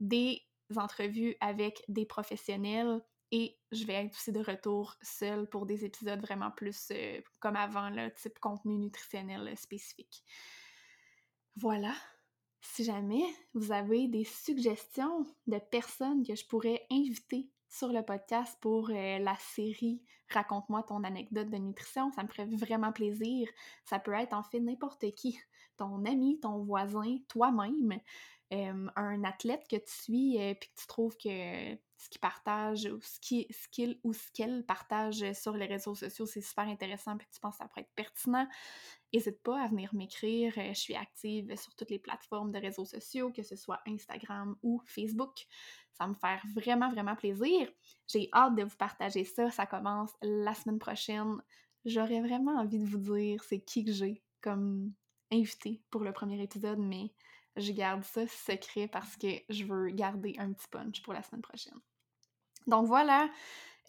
Des 0.00 0.42
entrevues 0.76 1.36
avec 1.40 1.82
des 1.88 2.06
professionnels 2.06 3.00
et 3.30 3.58
je 3.72 3.84
vais 3.84 3.94
être 3.94 4.14
aussi 4.14 4.32
de 4.32 4.40
retour 4.40 4.96
seule 5.02 5.48
pour 5.48 5.66
des 5.66 5.84
épisodes 5.84 6.20
vraiment 6.20 6.50
plus 6.50 6.88
euh, 6.92 7.20
comme 7.40 7.56
avant, 7.56 7.90
le 7.90 8.12
type 8.12 8.38
contenu 8.38 8.78
nutritionnel 8.78 9.48
euh, 9.48 9.56
spécifique. 9.56 10.22
Voilà. 11.56 11.94
Si 12.60 12.84
jamais 12.84 13.24
vous 13.52 13.72
avez 13.72 14.08
des 14.08 14.24
suggestions 14.24 15.26
de 15.46 15.58
personnes 15.58 16.24
que 16.26 16.34
je 16.34 16.46
pourrais 16.46 16.86
inviter 16.90 17.50
sur 17.74 17.88
le 17.88 18.02
podcast 18.02 18.56
pour 18.60 18.90
euh, 18.90 19.18
la 19.18 19.36
série 19.36 20.00
Raconte-moi 20.30 20.84
ton 20.84 21.02
anecdote 21.02 21.50
de 21.50 21.56
nutrition. 21.56 22.10
Ça 22.12 22.22
me 22.22 22.28
ferait 22.28 22.46
vraiment 22.46 22.92
plaisir. 22.92 23.48
Ça 23.84 23.98
peut 23.98 24.14
être 24.14 24.32
en 24.32 24.42
fait 24.42 24.60
n'importe 24.60 25.12
qui, 25.14 25.38
ton 25.76 26.04
ami, 26.04 26.38
ton 26.40 26.62
voisin, 26.62 27.18
toi-même 27.28 28.00
un 28.96 29.24
athlète 29.24 29.66
que 29.68 29.76
tu 29.76 29.92
suis 29.92 30.36
et 30.36 30.56
que 30.56 30.66
tu 30.76 30.86
trouves 30.86 31.16
que 31.16 31.74
ce 31.96 32.08
qu'il 32.10 32.20
partage 32.20 32.86
ou 32.86 33.00
ce 33.00 33.18
qu'il 33.70 33.98
ou 34.04 34.12
ce 34.12 34.30
qu'elle 34.32 34.64
partage 34.64 35.32
sur 35.32 35.56
les 35.56 35.66
réseaux 35.66 35.94
sociaux, 35.94 36.26
c'est 36.26 36.40
super 36.40 36.68
intéressant 36.68 37.16
puis 37.16 37.26
que 37.26 37.32
tu 37.32 37.40
penses 37.40 37.54
que 37.54 37.64
ça 37.64 37.68
pourrait 37.68 37.82
être 37.82 37.94
pertinent, 37.94 38.46
n'hésite 39.14 39.42
pas 39.42 39.62
à 39.62 39.68
venir 39.68 39.94
m'écrire. 39.94 40.52
Euh, 40.58 40.68
je 40.68 40.78
suis 40.78 40.94
active 40.94 41.54
sur 41.56 41.74
toutes 41.74 41.90
les 41.90 41.98
plateformes 41.98 42.50
de 42.50 42.58
réseaux 42.58 42.84
sociaux, 42.84 43.30
que 43.30 43.42
ce 43.42 43.56
soit 43.56 43.80
Instagram 43.86 44.56
ou 44.62 44.82
Facebook. 44.86 45.46
Ça 45.92 46.06
me 46.06 46.14
faire 46.14 46.42
vraiment, 46.54 46.90
vraiment 46.90 47.14
plaisir. 47.14 47.70
J'ai 48.08 48.28
hâte 48.32 48.56
de 48.56 48.64
vous 48.64 48.76
partager 48.76 49.24
ça. 49.24 49.50
Ça 49.50 49.66
commence 49.66 50.12
la 50.22 50.54
semaine 50.54 50.78
prochaine. 50.78 51.40
J'aurais 51.84 52.20
vraiment 52.20 52.58
envie 52.58 52.78
de 52.78 52.86
vous 52.86 53.16
dire 53.16 53.42
c'est 53.44 53.60
qui 53.60 53.84
que 53.84 53.92
j'ai 53.92 54.22
comme 54.40 54.92
invité 55.30 55.82
pour 55.90 56.02
le 56.02 56.12
premier 56.12 56.42
épisode, 56.42 56.78
mais 56.78 57.12
je 57.56 57.72
garde 57.72 58.02
ça 58.02 58.26
secret 58.26 58.88
parce 58.88 59.16
que 59.16 59.28
je 59.48 59.64
veux 59.64 59.90
garder 59.90 60.34
un 60.38 60.52
petit 60.52 60.68
punch 60.68 61.02
pour 61.02 61.12
la 61.12 61.22
semaine 61.22 61.42
prochaine. 61.42 61.78
Donc 62.66 62.86
voilà, 62.86 63.30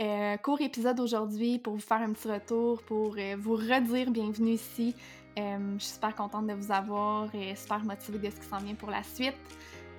euh, 0.02 0.36
court 0.38 0.60
épisode 0.60 1.00
aujourd'hui 1.00 1.58
pour 1.58 1.74
vous 1.76 1.80
faire 1.80 2.02
un 2.02 2.12
petit 2.12 2.30
retour, 2.30 2.82
pour 2.84 3.16
euh, 3.18 3.36
vous 3.40 3.56
redire 3.56 4.12
bienvenue 4.12 4.52
ici. 4.52 4.94
Euh, 5.40 5.58
je 5.78 5.84
suis 5.84 5.94
super 5.94 6.14
contente 6.16 6.48
de 6.48 6.54
vous 6.54 6.72
avoir 6.72 7.34
et 7.34 7.56
super 7.56 7.80
motivée 7.84 8.18
de 8.18 8.30
ce 8.30 8.40
qui 8.40 8.46
s'en 8.46 8.58
vient 8.58 8.76
pour 8.76 8.90
la 8.90 9.04
suite. 9.04 9.36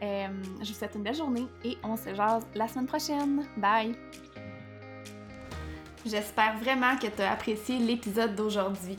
je 0.02 0.68
vous 0.68 0.74
souhaite 0.74 0.94
une 0.94 1.02
belle 1.02 1.14
journée 1.14 1.46
et 1.64 1.78
on 1.82 1.96
se 1.96 2.14
jase 2.14 2.46
la 2.54 2.68
semaine 2.68 2.86
prochaine. 2.86 3.46
Bye! 3.56 3.94
J'espère 6.04 6.58
vraiment 6.58 6.96
que 6.96 7.06
tu 7.06 7.22
as 7.22 7.32
apprécié 7.32 7.78
l'épisode 7.78 8.34
d'aujourd'hui. 8.34 8.98